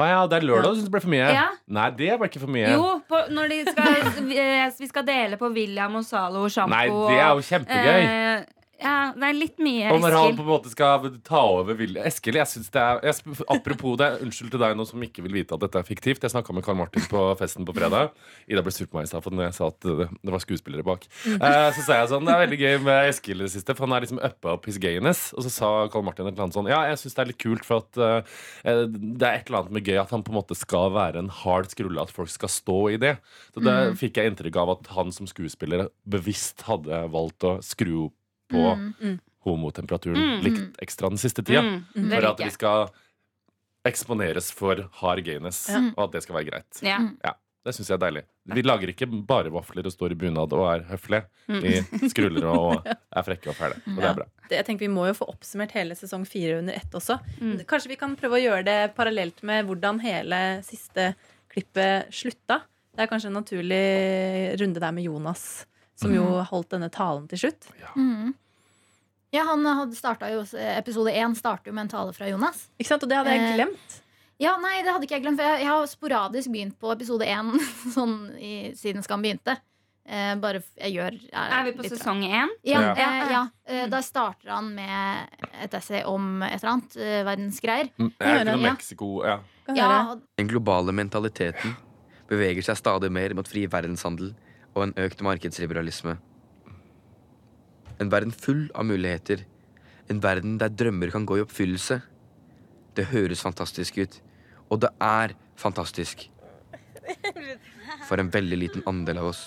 [0.00, 0.06] Ja.
[0.06, 1.26] Å ja, det er lørdag du syns det ble for mye?
[1.36, 1.46] Ja.
[1.78, 2.70] Nei, det ble ikke for mye.
[2.74, 4.08] Jo, på, når skal,
[4.80, 6.74] vi, skal dele på William og Zalo sjampo.
[6.74, 8.00] Nei, det er jo kjempegøy.
[8.00, 11.76] eh, ja, det er litt mye Og når han på en måte skal ta over
[11.76, 15.24] Vilja Eskil, jeg syns det er jeg, Apropos det, unnskyld til deg nå som ikke
[15.26, 16.24] vil vite at dette er fiktivt.
[16.24, 18.14] Jeg snakka med Karl Martin på festen på fredag.
[18.48, 20.44] Ida ble sur på meg i stad for når jeg sa at det, det var
[20.44, 21.04] skuespillere bak.
[21.34, 23.86] Eh, så sa jeg sånn Det er veldig gøy med Eskil i det siste, for
[23.86, 25.26] han er liksom uppa up his gayness.
[25.36, 27.42] Og så sa Karl Martin et eller annet sånn Ja, jeg syns det er litt
[27.42, 30.40] kult, for at uh, det er et eller annet med gøy at han på en
[30.40, 33.16] måte skal være en hard skrulle, at folk skal stå i det.
[33.54, 38.08] Så det fikk jeg inntrykk av at han som skuespiller bevisst hadde valgt å skru
[38.50, 41.62] på homotemperaturen litt ekstra den siste tida.
[41.62, 42.90] Mm, For at vi skal
[43.88, 45.62] eksponeres for hard gayness,
[45.96, 46.82] og at det skal være greit.
[46.84, 46.98] Ja.
[47.24, 47.32] Ja,
[47.64, 48.22] Det syns jeg er deilig.
[48.50, 51.24] Vi lager ikke bare vafler og står i bunad og er høflige.
[51.48, 51.60] Mm.
[51.64, 52.86] Vi skruller og
[53.16, 53.76] er frekke og fæle.
[53.86, 54.26] Og det er bra.
[54.50, 57.18] Jeg tenker Vi må jo få oppsummert hele sesong fire under ett også.
[57.40, 57.58] Mm.
[57.68, 61.12] Kanskje vi kan prøve å gjøre det parallelt med hvordan hele siste
[61.52, 62.62] klippet slutta.
[62.96, 63.84] Det er kanskje en naturlig
[64.60, 65.44] runde der med Jonas,
[66.00, 67.68] som jo holdt denne talen til slutt.
[67.96, 68.32] Mm.
[69.34, 69.94] Ja, han hadde
[70.32, 72.64] jo Episode én starter jo med en tale fra Jonas.
[72.80, 73.04] Ikke sant?
[73.06, 73.98] Og det hadde jeg Eh, glemt.
[74.40, 75.38] Ja, nei, det hadde ikke jeg glemt.
[75.38, 77.52] For jeg, jeg har sporadisk begynt på episode én
[77.96, 79.58] sånn i, siden Skam begynte.
[80.10, 82.48] Eh, bare jeg gjør Er vi på litt sesong én?
[82.66, 82.94] Ja, Ja.
[82.96, 83.42] eh, ja.
[83.68, 85.28] Eh, da starter han med
[85.62, 86.96] et essay om et eller annet.
[86.96, 87.92] Eh, verdensgreier.
[88.00, 89.38] Mm, Er ikke noe Mexico ja.
[89.76, 91.76] Ja, Den globale mentaliteten
[92.26, 94.32] beveger seg stadig mer mot fri verdenshandel
[94.80, 96.16] og en økt markedsliberalisme.
[98.00, 99.44] En verden full av muligheter.
[100.10, 102.00] En verden der drømmer kan gå i oppfyllelse.
[102.96, 104.16] Det høres fantastisk ut.
[104.72, 106.26] Og det er fantastisk.
[108.08, 109.42] For en veldig liten andel av oss.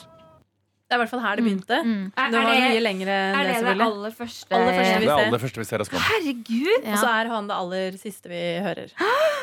[0.83, 1.77] Det er i hvert fall her det begynte.
[1.81, 2.01] Mm.
[2.13, 4.49] Er, Det er var det, mye lengre enn er det, det det aller første?
[4.53, 5.25] Aller første vi Det er ser.
[5.25, 6.03] aller første vi ser oss Skam.
[6.09, 6.83] Herregud!
[6.91, 8.93] Og så er han det aller siste vi hører.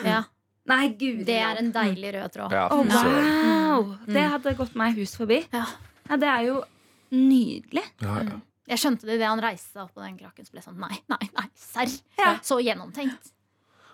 [0.07, 0.21] ja.
[0.67, 1.25] Nei, gud.
[1.27, 2.53] Det er en deilig rød tråd.
[2.53, 3.95] Ja, oh, wow!
[4.07, 4.13] Mm.
[4.15, 5.41] Det hadde gått meg hus forbi.
[5.53, 5.65] Ja.
[6.11, 6.61] Ja, det er jo
[7.15, 7.85] nydelig.
[8.03, 8.39] Ja, ja.
[8.71, 10.47] Jeg skjønte det idet han reiste seg opp på den krakken.
[10.47, 11.91] Så ble jeg sånn, nei, nei, nei, serr.
[12.21, 12.37] Ja.
[12.47, 13.33] Så gjennomtenkt.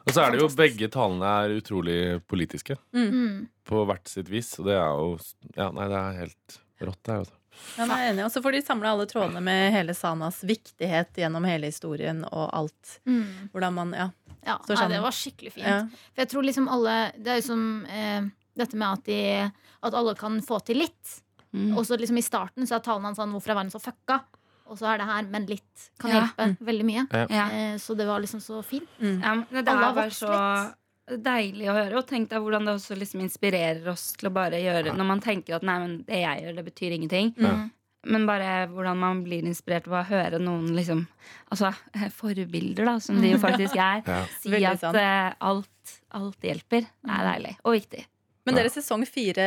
[0.06, 1.96] Og så er det jo begge talene er utrolig
[2.30, 3.48] politiske Mm.
[3.66, 4.52] på hvert sitt vis.
[4.60, 5.16] Og det er jo
[5.56, 7.18] Ja, nei, det er helt rått, det her.
[7.24, 7.34] vet du.
[7.76, 8.24] Ja, jeg er enig.
[8.24, 12.50] Og så får de samla alle trådene med hele Sanas viktighet gjennom hele historien og
[12.56, 13.00] alt.
[13.06, 13.50] Mm.
[13.52, 14.10] Hvordan man, ja.
[14.46, 14.90] Ja, Står sammen.
[14.92, 15.66] Ja, det var skikkelig fint.
[15.66, 15.80] ja.
[16.14, 18.22] For jeg tror liksom alle Det er jo som eh,
[18.56, 19.50] dette med at, de,
[19.82, 21.16] at alle kan få til litt.
[21.52, 21.76] Mm.
[21.76, 24.20] Og så liksom i starten så er talen hans sånn 'Hvorfor er verden så fucka?'
[24.66, 26.20] Og så er det her 'Men litt kan Ja.
[26.26, 26.56] hjelpe'.
[26.60, 27.06] Veldig mye.
[27.30, 27.46] Ja.
[27.50, 28.88] Eh, så det var liksom så fint.
[29.00, 29.20] Mm.
[29.22, 30.74] Ja, men det Alle har vokst så
[31.06, 31.96] deilig å høre.
[32.00, 35.22] Og tenk deg hvordan det også liksom inspirerer oss til å bare gjøre Når man
[35.22, 37.32] tenker at nei, men det jeg gjør, det betyr ingenting.
[37.38, 37.68] Mm.
[38.06, 41.04] Men bare hvordan man blir inspirert av å høre noen liksom
[41.50, 44.02] Altså eh, forbilder, da, som de jo faktisk er.
[44.10, 44.20] Ja.
[44.42, 46.86] Si at eh, alt, alt hjelper.
[46.86, 47.54] Det er deilig.
[47.64, 48.02] Og viktig.
[48.46, 49.46] Men dere sesong fire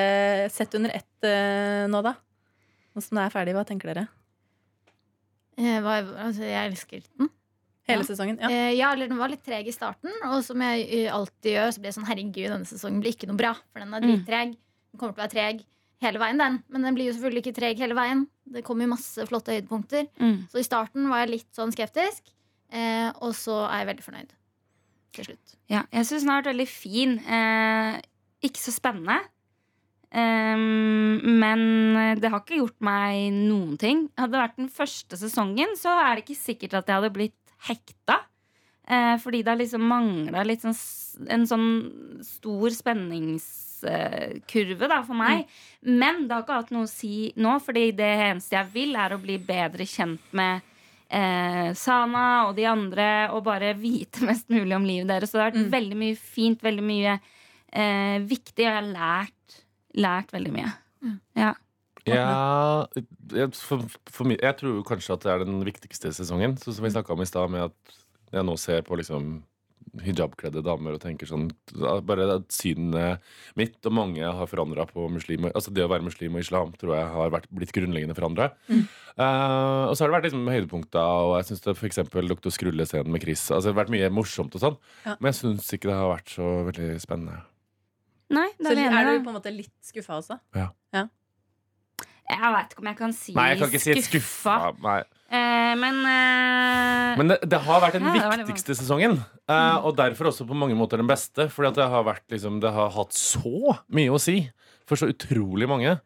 [0.52, 2.18] sett under ett eh, nå, da?
[2.96, 4.08] Nå som det er ferdig, hva tenker dere?
[5.60, 7.32] Jeg, hva, altså, jeg elsker den.
[7.90, 8.38] Hele sesongen?
[8.42, 8.50] Ja.
[8.54, 11.74] Eh, ja, eller den var litt treg i starten, og som jeg eh, alltid gjør,
[11.76, 13.54] så blir jeg sånn herregud, denne sesongen blir ikke noe bra.
[13.74, 14.10] For den er Mm.
[14.14, 14.56] drittreg.
[14.92, 15.66] Den kommer til å være treg.
[16.02, 16.64] hele veien, den.
[16.70, 18.22] Men den blir jo selvfølgelig ikke treg hele veien.
[18.50, 20.08] Det kommer jo masse flotte høydepunkter.
[20.18, 20.48] Mm.
[20.50, 22.22] Så i starten var jeg litt sånn skeptisk,
[22.72, 24.30] eh, og så er jeg veldig fornøyd
[25.12, 25.58] til slutt.
[25.68, 27.20] Ja, jeg syns den har vært veldig fin.
[27.20, 28.00] Eh,
[28.48, 29.20] ikke så spennende.
[30.12, 34.08] Um, men det har ikke gjort meg noen ting.
[34.18, 37.36] Hadde det vært den første sesongen, så er det ikke sikkert at jeg hadde blitt
[37.68, 38.22] hekta.
[38.90, 40.74] Eh, fordi det har liksom mangla litt sånn,
[41.30, 41.68] en sånn
[42.26, 45.46] stor spenningskurve da, for meg.
[45.86, 49.14] Men det har ikke hatt noe å si nå, fordi det eneste jeg vil, er
[49.14, 50.66] å bli bedre kjent med
[51.06, 55.30] eh, Sana og de andre, og bare vite mest mulig om livet deres.
[55.30, 59.62] Så det har vært veldig mye fint, veldig mye eh, viktig, og jeg har lært,
[60.02, 60.72] lært veldig mye.
[61.38, 61.54] Ja.
[62.16, 62.88] Ja,
[63.36, 66.58] jeg, for, for, jeg tror kanskje at det er den viktigste sesongen.
[66.62, 68.00] Så som vi snakka om i stad, med at
[68.34, 69.40] jeg nå ser på liksom
[70.04, 71.48] hijabkledde damer og tenker sånn
[72.06, 73.24] Bare at synet
[73.58, 76.94] mitt og mange har forandra på muslim Altså det å være muslim og islam tror
[76.94, 78.52] jeg har vært, blitt grunnleggende forandra.
[79.18, 82.02] og så har det vært liksom høydepunkter, og jeg syns f.eks.
[82.06, 82.54] Dr.
[82.54, 85.16] Skrulle-scenen med Chris altså Det har vært mye morsomt og sånn, Ja.
[85.20, 87.40] men jeg syns ikke det har vært så veldig spennende.
[88.30, 90.38] Nei, Så det er er du på en måte litt skuffa også?
[92.30, 94.56] Jeg vet ikke om jeg kan si Nei, jeg kan ikke si skuffa.
[94.60, 94.84] skuffa.
[94.86, 95.00] Nei.
[95.30, 99.18] Eh, men eh, Men det, det har vært den Ja, viktigste sesongen.
[99.50, 101.48] eh, og derfor også på mange måter den beste.
[101.50, 104.44] Fordi at det har, vært, liksom, det har hatt så mye å si
[104.90, 105.98] for så utrolig mange.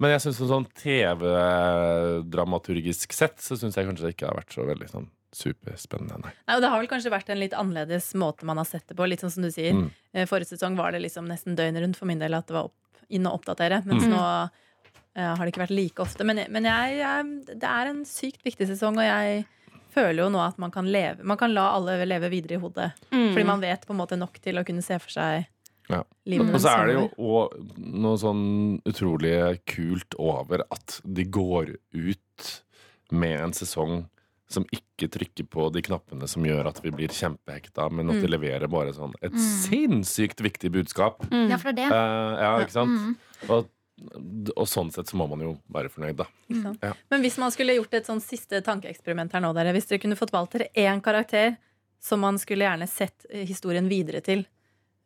[0.00, 4.64] Men jeg synes sånn TV-dramaturgisk sett så syns jeg kanskje det ikke har vært så
[4.68, 6.16] veldig sånn superspennende.
[6.24, 6.32] Nei.
[6.48, 8.96] Nei, og Det har vel kanskje vært en litt annerledes måte man har sett det
[8.98, 9.06] på.
[9.06, 9.72] Litt sånn som du sier.
[9.76, 9.90] Mm.
[10.14, 12.64] Eh, Forrige sesong var det liksom nesten døgnet rundt for min del at det var
[12.70, 12.74] opp,
[13.10, 13.82] inn og oppdatere.
[13.86, 14.12] Mens Mm.
[14.16, 14.22] nå
[15.16, 16.24] eh, har det ikke vært like ofte.
[16.24, 17.30] Men, men jeg, jeg,
[17.60, 19.44] det er en sykt viktig sesong, og jeg
[19.94, 22.92] føler jo nå at man kan leve Man kan la alle leve videre i hodet.
[23.10, 23.32] mm.
[23.34, 25.46] Fordi man vet på en måte nok til å kunne se for seg
[25.90, 26.04] Ja.
[26.30, 29.34] livet Og så er det jo noe sånn utrolig
[29.66, 32.62] kult over at de går ut
[33.10, 34.04] med en sesong
[34.50, 38.26] som ikke trykker på de knappene som gjør at vi blir kjempehekta, men at de
[38.26, 38.32] Mm.
[38.34, 39.38] leverer bare sånn et Mm.
[39.38, 41.18] sinnssykt viktig budskap.
[41.30, 41.50] Mm.
[41.50, 41.98] Ja, for det er det.
[41.98, 42.90] Uh, ja, ikke sant?
[42.90, 43.16] Mm.
[43.50, 43.68] Og,
[44.54, 46.26] og sånn sett så må man jo være fornøyd, da.
[46.80, 46.92] Ja.
[47.12, 50.18] Men hvis man skulle gjort et sånn siste tankeeksperiment her nå, dere, hvis dere kunne
[50.18, 51.58] fått valgt dere én karakter
[52.00, 54.46] som man skulle gjerne sett eh, historien videre til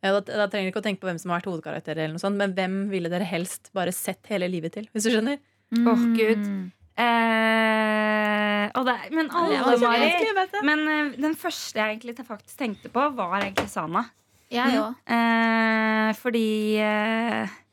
[0.03, 2.13] ja, da, da trenger dere ikke å tenke på hvem som har vært hovedkarakter, eller
[2.15, 4.89] noe sånt, men hvem ville dere helst bare sett hele livet til?
[4.93, 5.39] Hvis du skjønner?
[5.75, 6.43] Åh, Gud.
[6.45, 6.65] Mm.
[6.95, 10.61] Eh, og det, men alle, var vet det.
[10.67, 14.05] Men uh, den første jeg egentlig faktisk tenkte på, var egentlig Sana.
[14.53, 14.97] Jeg òg.
[15.09, 17.64] Eh, fordi eh, det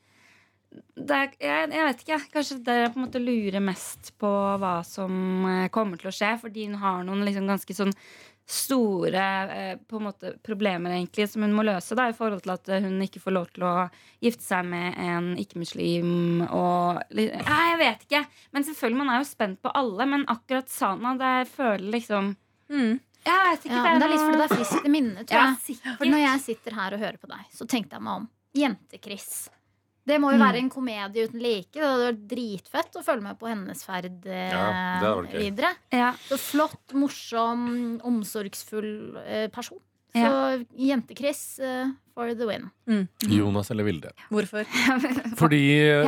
[0.95, 2.19] er, jeg, jeg vet ikke.
[2.33, 4.29] Kanskje det er på en måte lurer mest på
[4.61, 6.35] hva som eh, kommer til å skje.
[6.43, 7.93] Fordi hun har noen liksom ganske sånn
[8.43, 9.23] store
[9.55, 11.95] eh, måte problemer egentlig som hun må løse.
[11.97, 13.73] Da, I forhold til at hun ikke får lov til å
[14.23, 16.43] gifte seg med en ikke-muslim.
[16.49, 17.31] Og Nei,
[17.71, 18.23] jeg vet ikke.
[18.53, 20.09] Men selvfølgelig, man er jo spent på alle.
[20.13, 22.35] Men akkurat Sana, det føler liksom
[22.73, 22.95] Mm.
[23.23, 23.75] Jeg vet ikke.
[23.75, 25.75] Ja, men det er litt fordi det er friskt i minnet, tror Ja, jeg.
[25.99, 28.25] For når jeg sitter her og hører på deg, så tenkte jeg meg om.
[28.57, 29.27] Jente-Chris.
[30.05, 30.43] Det må jo Mm.
[30.43, 31.71] være en komedie uten like.
[31.71, 35.37] Det hadde vært dritfett å følge med på hennes ferd eh, Ja, gøy.
[35.39, 35.69] videre.
[35.91, 36.11] Ja.
[36.27, 39.79] Så flott, morsom, omsorgsfull eh, person.
[40.13, 40.57] Så Ja.
[40.77, 42.67] Jente-Chris eh, for the win.
[43.25, 44.11] Jonas eller Vilde?
[44.29, 44.65] Hvorfor?
[45.39, 45.61] Fordi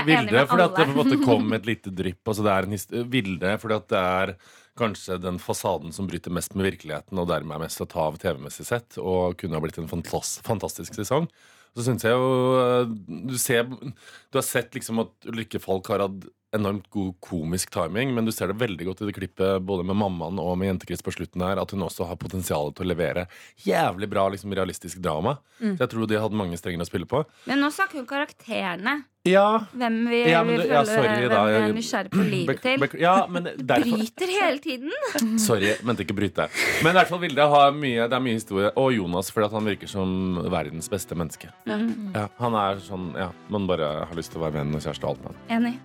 [0.06, 2.22] Vilde, fordi at det på en måte kom et lite drypp.
[2.28, 4.36] Altså det er en Vilde fordi at det er
[4.78, 8.18] kanskje den fasaden som bryter mest med virkeligheten, og dermed er mest å ta av
[8.20, 11.30] TV-messig sett, og kunne ha blitt en fantastisk sesong.
[11.76, 12.28] Så syns jeg jo
[12.62, 12.86] eh,
[13.28, 18.14] Du ser Du har sett liksom at Ulrikke Falk har hatt enormt god komisk timing,
[18.16, 21.04] men du ser det veldig godt i det klippet både med mammaen og med Jente-Chris
[21.04, 23.26] på slutten her, at hun også har potensial til å levere
[23.66, 25.34] jævlig bra liksom, realistisk drama.
[25.60, 25.74] Mm.
[25.74, 27.26] Så jeg tror de hadde mange strenger å spille på.
[27.50, 29.02] Men nå snakker hun karakterene.
[29.26, 31.46] Ja, Hvem vi Ja, men vi du- ja, sorry, hvem da.
[31.46, 32.78] vi er nysgjerrig på livet til.
[32.84, 34.92] bek- Ja, men derfor Bryter hele tiden.
[35.48, 36.46] Sorry, mente ikke bryte.
[36.86, 38.70] Men i hvert fall Vilde har mye, det er mye historie.
[38.78, 40.14] Og Jonas, fordi at han virker som
[40.54, 41.50] verdens beste menneske.
[41.66, 45.04] Ja, han er sånn, ja, Man bare har lyst til å være venn og kjæreste
[45.10, 45.42] og alt med ham.
[45.58, 45.76] Enig.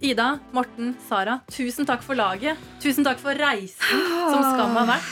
[0.00, 2.60] Ida, Morten, Sara, tusen takk for laget.
[2.84, 5.08] Tusen takk for reisen som Skam har vært.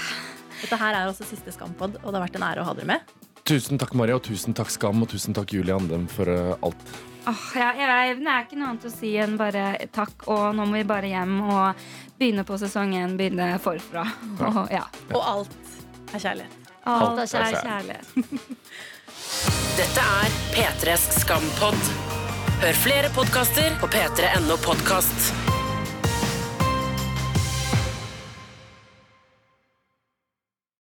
[0.60, 2.86] Dette her er også siste Skampod, og det har vært en ære å ha dere
[2.92, 3.00] med.
[3.46, 6.82] Tusen takk, Maria, og tusen takk, Skam, og tusen takk, Julie Andem, for uh, alt.
[7.30, 10.66] Oh, ja, jeg, det er ikke noe annet å si enn bare takk, og nå
[10.66, 11.86] må vi bare hjem og
[12.18, 13.16] begynne på sesongen.
[13.18, 14.04] Begynne forfra.
[14.38, 14.84] Og, ja.
[15.14, 15.56] Og alt
[16.14, 16.62] er kjærlighet.
[16.86, 18.14] Alt Alt er er kjærlighet.
[18.14, 18.86] kjærlighet.
[19.80, 21.90] Dette er P3s Skampod.
[22.62, 25.55] Hør flere podkaster på p3.no podkast.